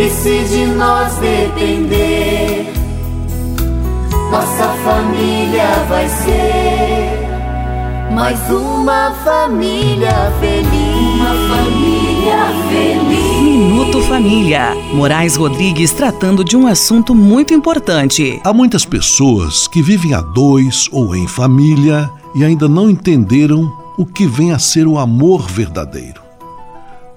E 0.00 0.08
se 0.08 0.44
de 0.44 0.64
nós 0.64 1.14
depender, 1.16 2.72
nossa 4.30 4.68
família 4.82 5.84
vai 5.90 6.08
ser 6.08 7.28
mais 8.10 8.40
uma 8.48 9.10
família 9.22 10.32
feliz. 10.40 11.20
Uma 11.20 11.54
família 11.54 12.46
feliz. 12.70 13.42
Minuto 13.42 14.00
Família. 14.04 14.74
Moraes 14.94 15.36
Rodrigues 15.36 15.92
tratando 15.92 16.42
de 16.42 16.56
um 16.56 16.66
assunto 16.66 17.14
muito 17.14 17.52
importante. 17.52 18.40
Há 18.42 18.54
muitas 18.54 18.86
pessoas 18.86 19.68
que 19.68 19.82
vivem 19.82 20.14
a 20.14 20.22
dois 20.22 20.88
ou 20.90 21.14
em 21.14 21.28
família 21.28 22.10
e 22.34 22.42
ainda 22.42 22.66
não 22.66 22.88
entenderam 22.88 23.70
o 23.98 24.06
que 24.06 24.26
vem 24.26 24.50
a 24.52 24.58
ser 24.58 24.86
o 24.86 24.98
amor 24.98 25.46
verdadeiro. 25.46 26.22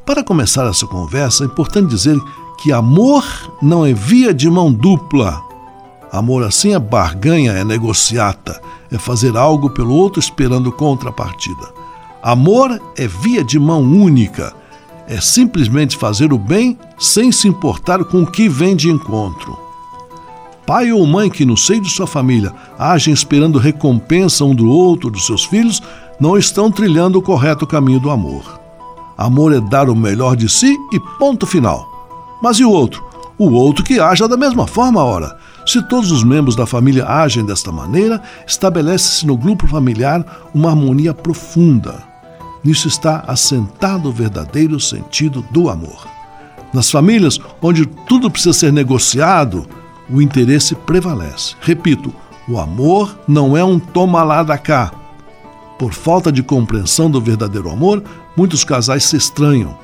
Para 0.06 0.22
começar 0.22 0.68
essa 0.70 0.86
conversa, 0.86 1.46
é 1.46 1.48
importante 1.48 1.88
dizer 1.88 2.20
que 2.58 2.72
amor 2.72 3.24
não 3.62 3.86
é 3.86 3.93
via 3.93 4.34
de 4.34 4.49
mão 4.49 4.72
dupla. 4.72 5.41
Amor 6.12 6.43
assim 6.43 6.74
é 6.74 6.80
barganha, 6.80 7.54
é 7.54 7.64
negociata 7.64 8.62
é 8.93 8.97
fazer 8.97 9.36
algo 9.36 9.70
pelo 9.72 9.93
outro 9.95 10.20
esperando 10.20 10.72
contrapartida. 10.72 11.74
Amor 12.22 12.80
é 12.95 13.08
via 13.08 13.43
de 13.43 13.60
mão 13.60 13.82
única, 13.82 14.54
é 15.08 15.20
simplesmente 15.20 15.97
fazer 15.97 16.32
o 16.32 16.38
bem 16.38 16.78
sem 16.97 17.32
se 17.32 17.47
importar 17.47 18.06
com 18.06 18.22
o 18.22 18.32
que 18.32 18.47
vem 18.47 18.76
de 18.76 18.89
encontro. 18.89 19.58
Pai 20.66 20.93
ou 20.93 21.06
mãe 21.06 21.30
que 21.30 21.43
no 21.43 21.58
seio 21.58 21.82
de 21.82 21.89
sua 21.89 22.08
família 22.08 22.54
agem 22.80 23.14
esperando 23.14 23.60
recompensa 23.60 24.45
um 24.45 24.56
do 24.56 24.70
outro 24.70 25.10
dos 25.10 25.26
seus 25.26 25.43
filhos 25.43 25.82
não 26.20 26.38
estão 26.38 26.72
trilhando 26.72 27.20
o 27.20 27.22
correto 27.22 27.68
caminho 27.68 27.99
do 27.99 28.10
amor. 28.10 28.62
Amor 29.18 29.54
é 29.54 29.60
dar 29.60 29.89
o 29.89 29.95
melhor 29.95 30.38
de 30.38 30.47
si 30.47 30.78
e 30.93 30.99
ponto 31.20 31.45
final. 31.45 31.93
Mas 32.44 32.60
e 32.60 32.66
o 32.66 32.70
outro? 32.70 33.02
O 33.38 33.52
outro 33.52 33.86
que 33.86 34.02
haja 34.02 34.28
da 34.28 34.36
mesma 34.36 34.68
forma, 34.68 35.02
ora. 35.02 35.38
Se 35.66 35.82
todos 35.88 36.12
os 36.12 36.26
membros 36.26 36.58
da 36.58 36.66
família 36.66 37.08
agem 37.08 37.46
desta 37.46 37.72
maneira, 37.72 38.22
estabelece-se 38.46 39.26
no 39.26 39.38
grupo 39.38 39.66
familiar 39.66 40.50
uma 40.54 40.70
harmonia 40.70 41.14
profunda. 41.14 42.04
Nisso 42.62 42.89
está 42.89 43.24
assentado 43.28 44.10
o 44.10 44.12
verdadeiro 44.12 44.78
sentido 44.78 45.41
do 45.52 45.70
amor. 45.70 46.06
Nas 46.74 46.91
famílias 46.91 47.39
onde 47.62 47.86
tudo 47.86 48.30
precisa 48.30 48.52
ser 48.52 48.74
negociado, 48.74 49.66
o 50.10 50.22
interesse 50.22 50.76
prevalece. 50.76 51.56
Repito, 51.62 52.14
O 52.46 52.60
amor 52.60 53.18
não 53.26 53.56
é 53.56 53.64
um 53.64 53.80
toma 53.80 54.22
lá 54.22 54.44
da 54.44 54.58
cá. 54.58 54.91
Por 55.80 55.94
falta 55.94 56.30
de 56.30 56.44
compreensão 56.44 57.10
do 57.10 57.22
verdadeiro 57.22 57.70
amor, 57.70 58.04
muitos 58.36 58.66
casais 58.66 59.06
se 59.06 59.16
estranham. 59.16 59.78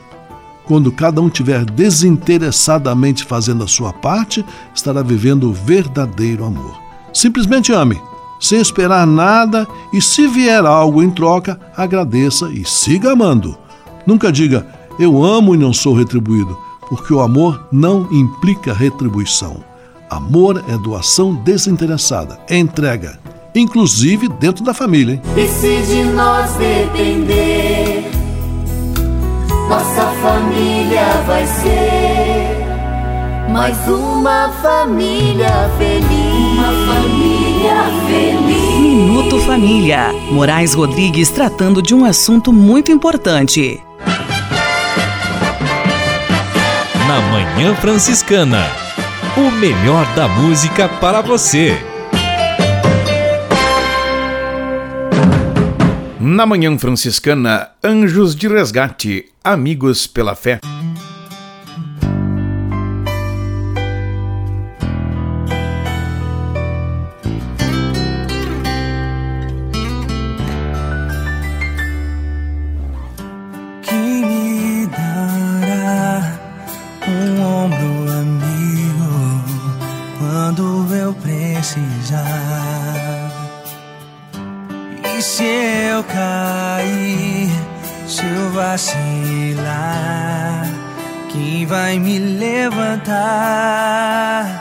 Quando 0.69 0.91
cada 0.91 1.19
um 1.19 1.29
tiver 1.29 1.65
desinteressadamente 1.65 3.25
fazendo 3.25 3.63
a 3.63 3.67
sua 3.67 3.91
parte, 3.91 4.45
estará 4.71 5.01
vivendo 5.01 5.49
o 5.49 5.51
verdadeiro 5.51 6.45
amor. 6.45 6.79
Simplesmente 7.11 7.73
ame, 7.73 7.99
sem 8.39 8.61
esperar 8.61 9.07
nada, 9.07 9.67
e 9.91 9.99
se 9.99 10.27
vier 10.27 10.63
algo 10.63 11.01
em 11.01 11.09
troca, 11.09 11.59
agradeça 11.75 12.51
e 12.51 12.63
siga 12.63 13.13
amando. 13.13 13.57
Nunca 14.05 14.31
diga, 14.31 14.67
eu 14.99 15.23
amo 15.23 15.55
e 15.55 15.57
não 15.57 15.73
sou 15.73 15.95
retribuído, 15.95 16.55
porque 16.87 17.11
o 17.11 17.19
amor 17.19 17.67
não 17.71 18.07
implica 18.11 18.71
retribuição. 18.71 19.63
Amor 20.07 20.63
é 20.67 20.77
doação 20.77 21.33
desinteressada, 21.33 22.39
é 22.47 22.55
entrega, 22.55 23.19
inclusive 23.55 24.29
dentro 24.29 24.63
da 24.63 24.75
família. 24.75 25.15
Hein? 25.15 25.21
E 25.35 25.47
se 25.47 25.81
de 25.91 26.03
nós 26.03 26.53
depender, 26.53 28.18
nossa 29.69 30.01
família 30.23 31.05
vai 31.27 31.45
ser 31.45 32.65
mais 33.49 33.77
uma 33.87 34.49
família 34.63 35.69
feliz. 35.77 36.57
Uma 36.57 36.93
família 36.93 37.75
feliz. 38.07 38.79
Minuto 38.79 39.39
Família. 39.41 40.11
Moraes 40.31 40.73
Rodrigues 40.73 41.29
tratando 41.29 41.83
de 41.83 41.93
um 41.93 42.03
assunto 42.03 42.51
muito 42.51 42.91
importante. 42.91 43.79
Na 47.07 47.21
Manhã 47.31 47.75
Franciscana. 47.75 48.65
O 49.37 49.51
melhor 49.51 50.05
da 50.15 50.27
música 50.27 50.89
para 50.99 51.21
você. 51.21 51.79
Na 56.19 56.45
Manhã 56.45 56.77
Franciscana, 56.77 57.69
Anjos 57.83 58.35
de 58.35 58.47
Resgate, 58.47 59.28
Amigos 59.43 60.07
pela 60.07 60.35
Fé. 60.35 60.59
Precisar? 81.61 83.31
E 85.03 85.21
se 85.21 85.43
eu 85.43 86.03
cair, 86.03 87.38
se 88.09 88.25
eu 88.25 88.49
vacilar, 88.49 89.69
quem 91.31 91.63
vai 91.67 91.99
me 91.99 92.17
levantar? 92.17 93.11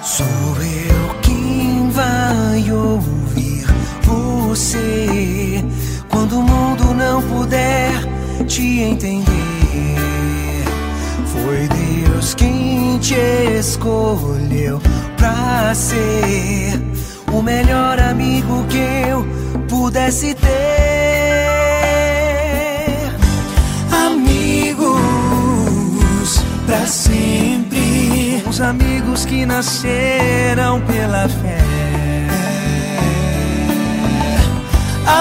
Sou 0.05 0.27
eu 0.27 1.15
quem 1.23 1.89
vai 1.89 2.71
ouvir 2.71 3.65
você 4.03 5.65
quando 6.11 6.41
o 6.41 6.43
mundo 6.43 6.93
não 6.93 7.23
puder 7.23 7.91
te 8.47 8.81
entender. 8.81 9.25
Foi 11.25 11.67
Deus 11.69 12.35
quem 12.35 12.99
te 12.99 13.15
escolheu 13.59 14.79
pra 15.17 15.75
ser 15.75 16.79
o 17.33 17.41
melhor 17.41 17.99
amigo 17.99 18.67
que 18.69 19.09
eu 19.09 19.27
pudesse 19.67 20.35
ter. 20.35 21.58
Sempre, 26.89 28.43
os 28.49 28.61
amigos 28.61 29.25
que 29.25 29.45
nasceram 29.45 30.81
pela 30.83 31.29
fé. 31.29 31.59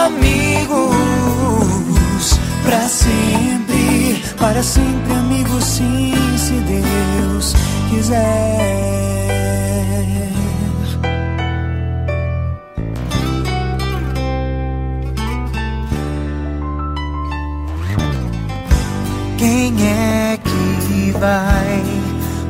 Amigos 0.05 0.87
pra 2.63 2.87
sempre, 2.87 4.21
para 4.39 4.63
sempre 4.63 5.13
amigos 5.13 5.63
sim, 5.63 6.13
se 6.37 6.53
Deus 6.61 7.53
quiser. 7.89 8.87
Quem 19.37 19.75
é 19.87 20.36
vai 21.11 21.83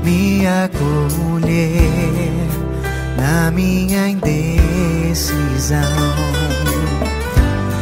me 0.04 0.46
acolher 0.46 2.32
na 3.18 3.52
minha 3.52 4.10
indecisão? 4.10 5.78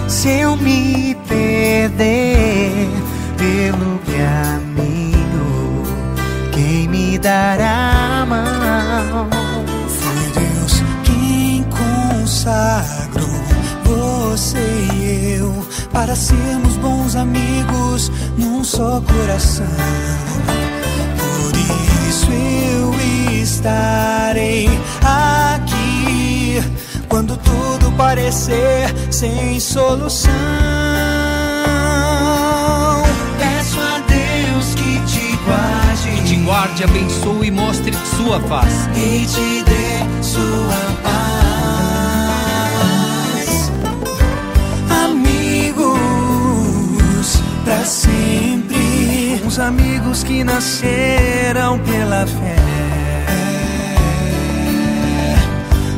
Se 0.07 0.29
eu 0.29 0.55
me 0.57 1.15
perder 1.27 2.89
pelo 3.37 3.99
caminho, 3.99 5.83
quem 6.51 6.87
me 6.87 7.17
dará 7.19 8.21
a 8.21 8.25
mão? 8.25 9.29
Foi 9.87 10.41
Deus 10.41 10.81
quem 11.03 11.63
consagrou 11.63 13.25
você 13.83 14.57
e 14.93 15.37
eu 15.39 15.65
para 15.91 16.15
sermos 16.15 16.75
bons 16.77 17.15
amigos 17.15 18.11
num 18.37 18.63
só 18.63 19.01
coração. 19.01 19.65
Por 21.51 22.09
isso 22.09 22.27
eu 22.31 23.41
estarei 23.41 24.67
aqui 25.01 26.61
quando 27.07 27.37
tudo 27.37 27.91
parecer 27.93 28.93
sem 29.11 29.59
solução. 29.59 30.31
Peço 33.37 33.79
a 33.79 33.99
Deus 34.07 34.75
que 34.75 34.99
te 35.05 35.37
guarde, 35.45 36.21
Que 36.21 36.23
te 36.29 36.35
guarde, 36.37 36.83
abençoe 36.83 37.47
e 37.47 37.51
mostre 37.51 37.93
sua 38.17 38.39
face. 38.41 38.89
e 38.95 39.25
te 39.25 39.63
dê 39.63 40.23
sua 40.23 40.75
paz. 41.03 41.24
Amigos 49.59 50.23
que 50.23 50.43
nasceram 50.43 51.79
pela 51.79 52.25
fé. 52.27 52.55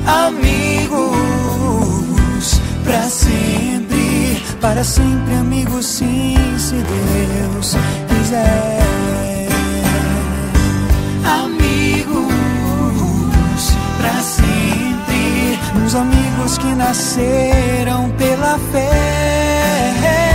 Amigos 0.06 1.12
pra 2.84 3.04
sempre, 3.04 4.44
para 4.62 4.84
sempre 4.84 5.36
amigos 5.36 5.86
sim, 5.86 6.36
se 6.58 6.76
Deus 6.76 7.76
quiser. 8.08 9.48
Amigos 11.26 12.34
pra 13.98 14.22
sempre, 14.22 15.60
uns 15.84 15.96
amigos 15.96 16.58
que 16.58 16.76
nasceram 16.76 18.10
pela 18.18 18.60
fé. 18.72 20.27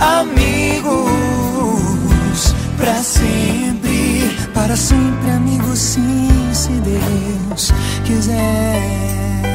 Amigos 0.00 0.98
pra 2.76 3.02
sempre, 3.02 4.30
para 4.54 4.76
sempre 4.76 5.30
amigos 5.30 5.78
sim, 5.78 6.28
se 6.52 6.70
Deus 6.70 7.72
quiser. 8.04 9.47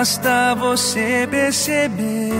Basta 0.00 0.54
você 0.54 1.28
perceber 1.30 2.32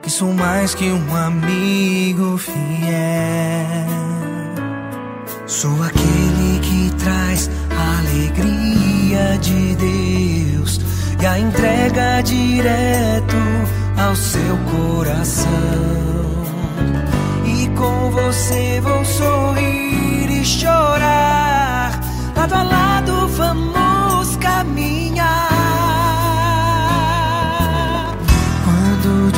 Que 0.00 0.08
sou 0.08 0.32
mais 0.32 0.74
que 0.74 0.90
um 0.90 1.14
amigo 1.14 2.38
fiel 2.38 2.56
Sou 5.46 5.82
aquele 5.82 6.60
que 6.60 6.90
traz 6.96 7.50
a 7.76 7.98
alegria 7.98 9.36
de 9.38 9.76
Deus 9.76 10.80
E 11.20 11.26
a 11.26 11.38
entrega 11.38 12.22
direto 12.22 13.36
ao 13.98 14.16
seu 14.16 14.56
coração 14.72 16.08
com 17.76 18.10
você 18.10 18.80
vou 18.80 19.04
sorrir 19.04 20.40
e 20.40 20.44
chorar. 20.44 22.00
Lado 22.34 22.54
a 22.54 22.62
lado 22.64 23.28
vamos 23.28 24.34
caminhar. 24.36 25.17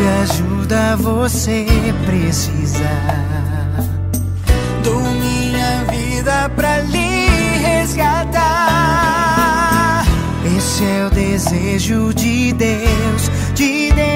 De 0.01 0.09
ajuda 0.23 0.97
você 0.97 1.67
precisar, 2.07 2.85
dou 4.83 5.03
minha 5.03 5.85
vida 5.91 6.49
pra 6.57 6.81
lhe 6.81 7.29
resgatar. 7.59 8.47
Esse 10.57 10.85
é 10.85 11.07
o 11.07 11.11
desejo 11.11 12.15
de 12.15 12.53
Deus, 12.55 13.31
de 13.55 13.93
Deus 13.93 14.11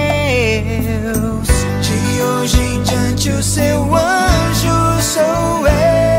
hoje 2.45 2.61
em 2.61 2.83
diante 2.83 3.31
o 3.31 3.43
seu 3.43 3.95
anjo 3.95 5.03
sou 5.03 5.67
eu. 5.67 6.14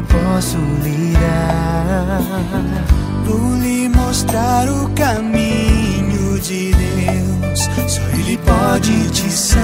Eu 0.00 0.04
posso 0.04 0.56
lhe 0.82 1.12
dar. 1.12 2.20
Vou 3.24 3.54
lhe 3.56 3.88
mostrar 3.88 4.68
o 4.68 4.88
caminho 4.90 6.40
de 6.40 6.72
Deus. 6.72 7.68
Só 7.86 8.02
Ele 8.14 8.38
pode 8.38 9.10
te 9.10 9.30
santificar. 9.30 9.60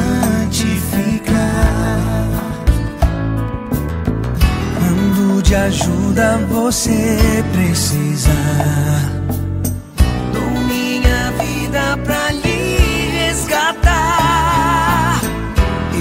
Quando 4.79 5.43
de 5.43 5.55
ajuda 5.55 6.39
você 6.49 7.43
precisar, 7.53 8.33
dou 10.33 10.51
minha 10.65 11.33
vida 11.33 11.97
pra 12.05 12.31
lhe 12.33 13.19
resgatar. 13.27 15.21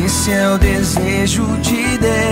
Esse 0.06 0.32
é 0.32 0.50
o 0.50 0.58
desejo 0.58 1.46
de 1.62 1.98
Deus 1.98 2.25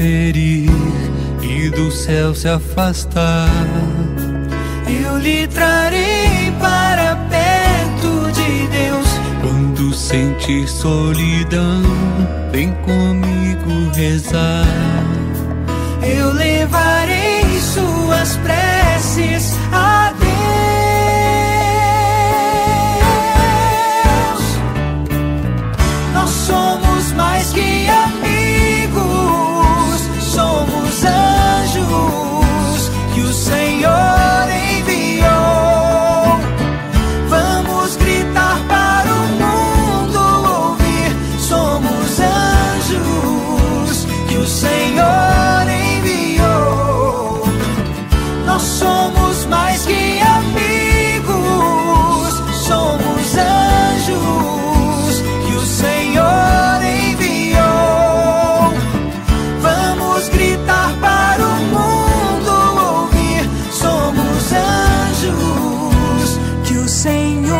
ferir 0.00 0.70
e 1.42 1.68
do 1.68 1.90
céu 1.90 2.34
se 2.34 2.48
afastar, 2.48 3.50
eu 5.04 5.18
lhe 5.18 5.46
trarei 5.46 6.50
para 6.58 7.16
perto 7.28 8.32
de 8.32 8.66
Deus. 8.68 9.06
Quando 9.42 9.92
sentir 9.92 10.66
solidão, 10.66 11.82
vem 12.50 12.72
comigo 12.76 13.94
rezar. 13.94 14.64
Eu 16.02 16.32
levarei 16.32 17.44
suas 17.60 18.38
preces 18.38 19.54
a 19.70 20.09
Senhor 67.02 67.59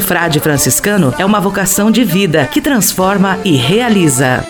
frade 0.00 0.40
franciscano 0.40 1.14
é 1.18 1.24
uma 1.24 1.40
vocação 1.40 1.90
de 1.90 2.04
vida 2.04 2.48
que 2.50 2.60
transforma 2.60 3.38
e 3.44 3.56
realiza. 3.56 4.44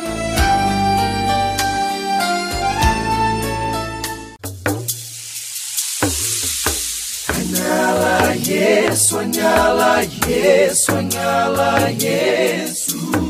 Sonhala, 10.72 11.90
yes. 11.90 13.29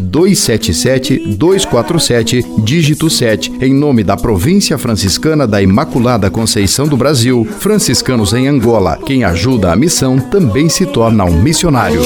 277-247, 0.00 2.62
dígito 2.64 3.10
7, 3.10 3.52
em 3.60 3.74
nome 3.74 4.04
da 4.04 4.16
Província 4.16 4.78
Franciscana 4.78 5.46
da 5.46 5.60
Imaculada 5.60 6.30
Conceição 6.30 6.86
do 6.86 6.96
Brasil, 6.96 7.46
franciscanos 7.58 8.32
em 8.32 8.48
Angola. 8.48 8.98
Quem 9.04 9.24
ajuda 9.24 9.72
a 9.72 9.76
missão 9.76 10.18
também 10.18 10.68
se 10.68 10.86
torna 10.86 11.24
um 11.24 11.42
missionário. 11.42 12.00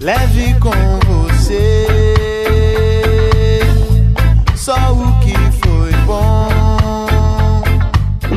Leve 0.00 0.31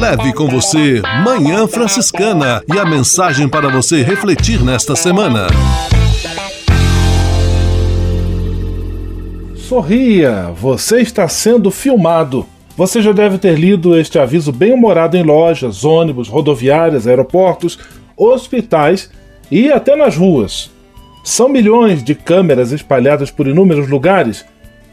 Leve 0.06 0.34
com 0.34 0.48
você 0.48 1.02
Manhã 1.24 1.66
Franciscana 1.66 2.62
e 2.72 2.78
a 2.78 2.86
mensagem 2.86 3.50
para 3.50 3.70
você 3.70 4.04
refletir 4.04 4.64
nesta 4.64 4.96
semana. 4.96 5.48
Sorria, 9.56 10.52
você 10.56 11.02
está 11.02 11.28
sendo 11.28 11.72
filmado. 11.72 12.46
Você 12.78 13.02
já 13.02 13.12
deve 13.12 13.40
ter 13.40 13.58
lido 13.58 14.00
este 14.00 14.20
aviso 14.20 14.52
bem-humorado 14.52 15.18
em 15.18 15.24
lojas, 15.24 15.84
ônibus, 15.84 16.28
rodoviárias, 16.28 17.08
aeroportos, 17.08 17.80
hospitais 18.16 19.10
e 19.50 19.72
até 19.72 19.96
nas 19.96 20.16
ruas. 20.16 20.70
São 21.24 21.50
milhões 21.50 22.04
de 22.04 22.14
câmeras 22.14 22.72
espalhadas 22.72 23.32
por 23.32 23.48
inúmeros 23.48 23.90
lugares, 23.90 24.46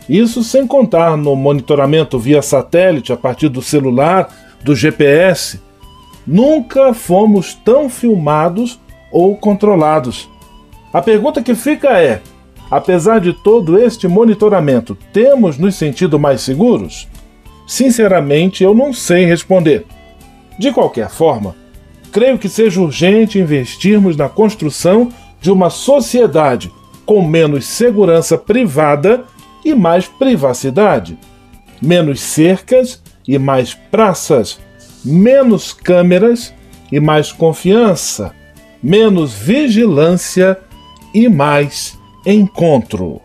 isso 0.09 0.43
sem 0.43 0.67
contar 0.67 1.19
no 1.19 1.37
monitoramento 1.37 2.19
via 2.19 2.41
satélite 2.41 3.13
a 3.13 3.17
partir 3.17 3.51
do 3.51 3.61
celular, 3.61 4.29
do 4.63 4.75
GPS. 4.75 5.61
Nunca 6.27 6.95
fomos 6.95 7.55
tão 7.55 7.89
filmados 7.89 8.81
ou 9.11 9.37
controlados. 9.37 10.29
A 10.93 11.03
pergunta 11.03 11.43
que 11.43 11.55
fica 11.55 12.01
é: 12.01 12.21
apesar 12.71 13.21
de 13.21 13.33
todo 13.33 13.79
este 13.79 14.07
monitoramento, 14.07 14.97
temos 15.13 15.59
nos 15.59 15.75
sentido 15.75 16.19
mais 16.19 16.41
seguros? 16.41 17.09
Sinceramente, 17.67 18.63
eu 18.63 18.75
não 18.75 18.93
sei 18.93 19.25
responder. 19.25 19.85
De 20.59 20.71
qualquer 20.71 21.09
forma, 21.09 21.57
creio 22.13 22.39
que 22.39 22.49
seja 22.49 22.81
urgente 22.81 23.39
investirmos 23.39 24.17
na 24.17 24.29
construção 24.29 25.11
de 25.41 25.51
uma 25.51 25.71
sociedade 25.71 26.71
com 27.05 27.27
menos 27.27 27.65
segurança 27.65 28.39
privada 28.39 29.25
e 29.65 29.75
mais 29.75 30.07
privacidade, 30.07 31.19
menos 31.81 32.21
cercas 32.21 33.02
e 33.27 33.39
mais 33.39 33.75
praças, 33.75 34.59
menos 35.05 35.73
câmeras 35.73 36.53
e 36.91 37.01
mais 37.01 37.33
confiança, 37.33 38.33
menos 38.83 39.33
vigilância 39.33 40.59
e 41.15 41.29
mais 41.29 41.99
encontro. 42.27 43.21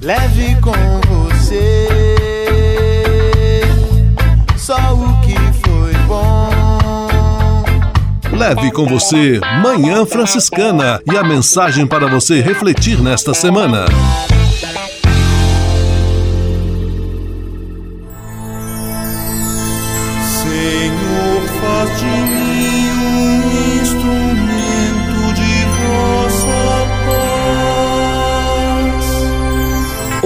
Leve 0.00 0.56
com 0.60 0.72
você 1.08 1.88
só 4.56 4.76
o 4.94 5.20
que 5.20 5.34
foi 5.66 5.92
bom. 6.06 6.48
Leve 8.32 8.72
com 8.72 8.86
você 8.86 9.38
Manhã 9.62 10.06
Franciscana 10.06 11.00
e 11.10 11.16
a 11.16 11.22
mensagem 11.22 11.86
para 11.86 12.06
você 12.06 12.40
refletir 12.40 13.00
nesta 13.00 13.34
semana. 13.34 13.84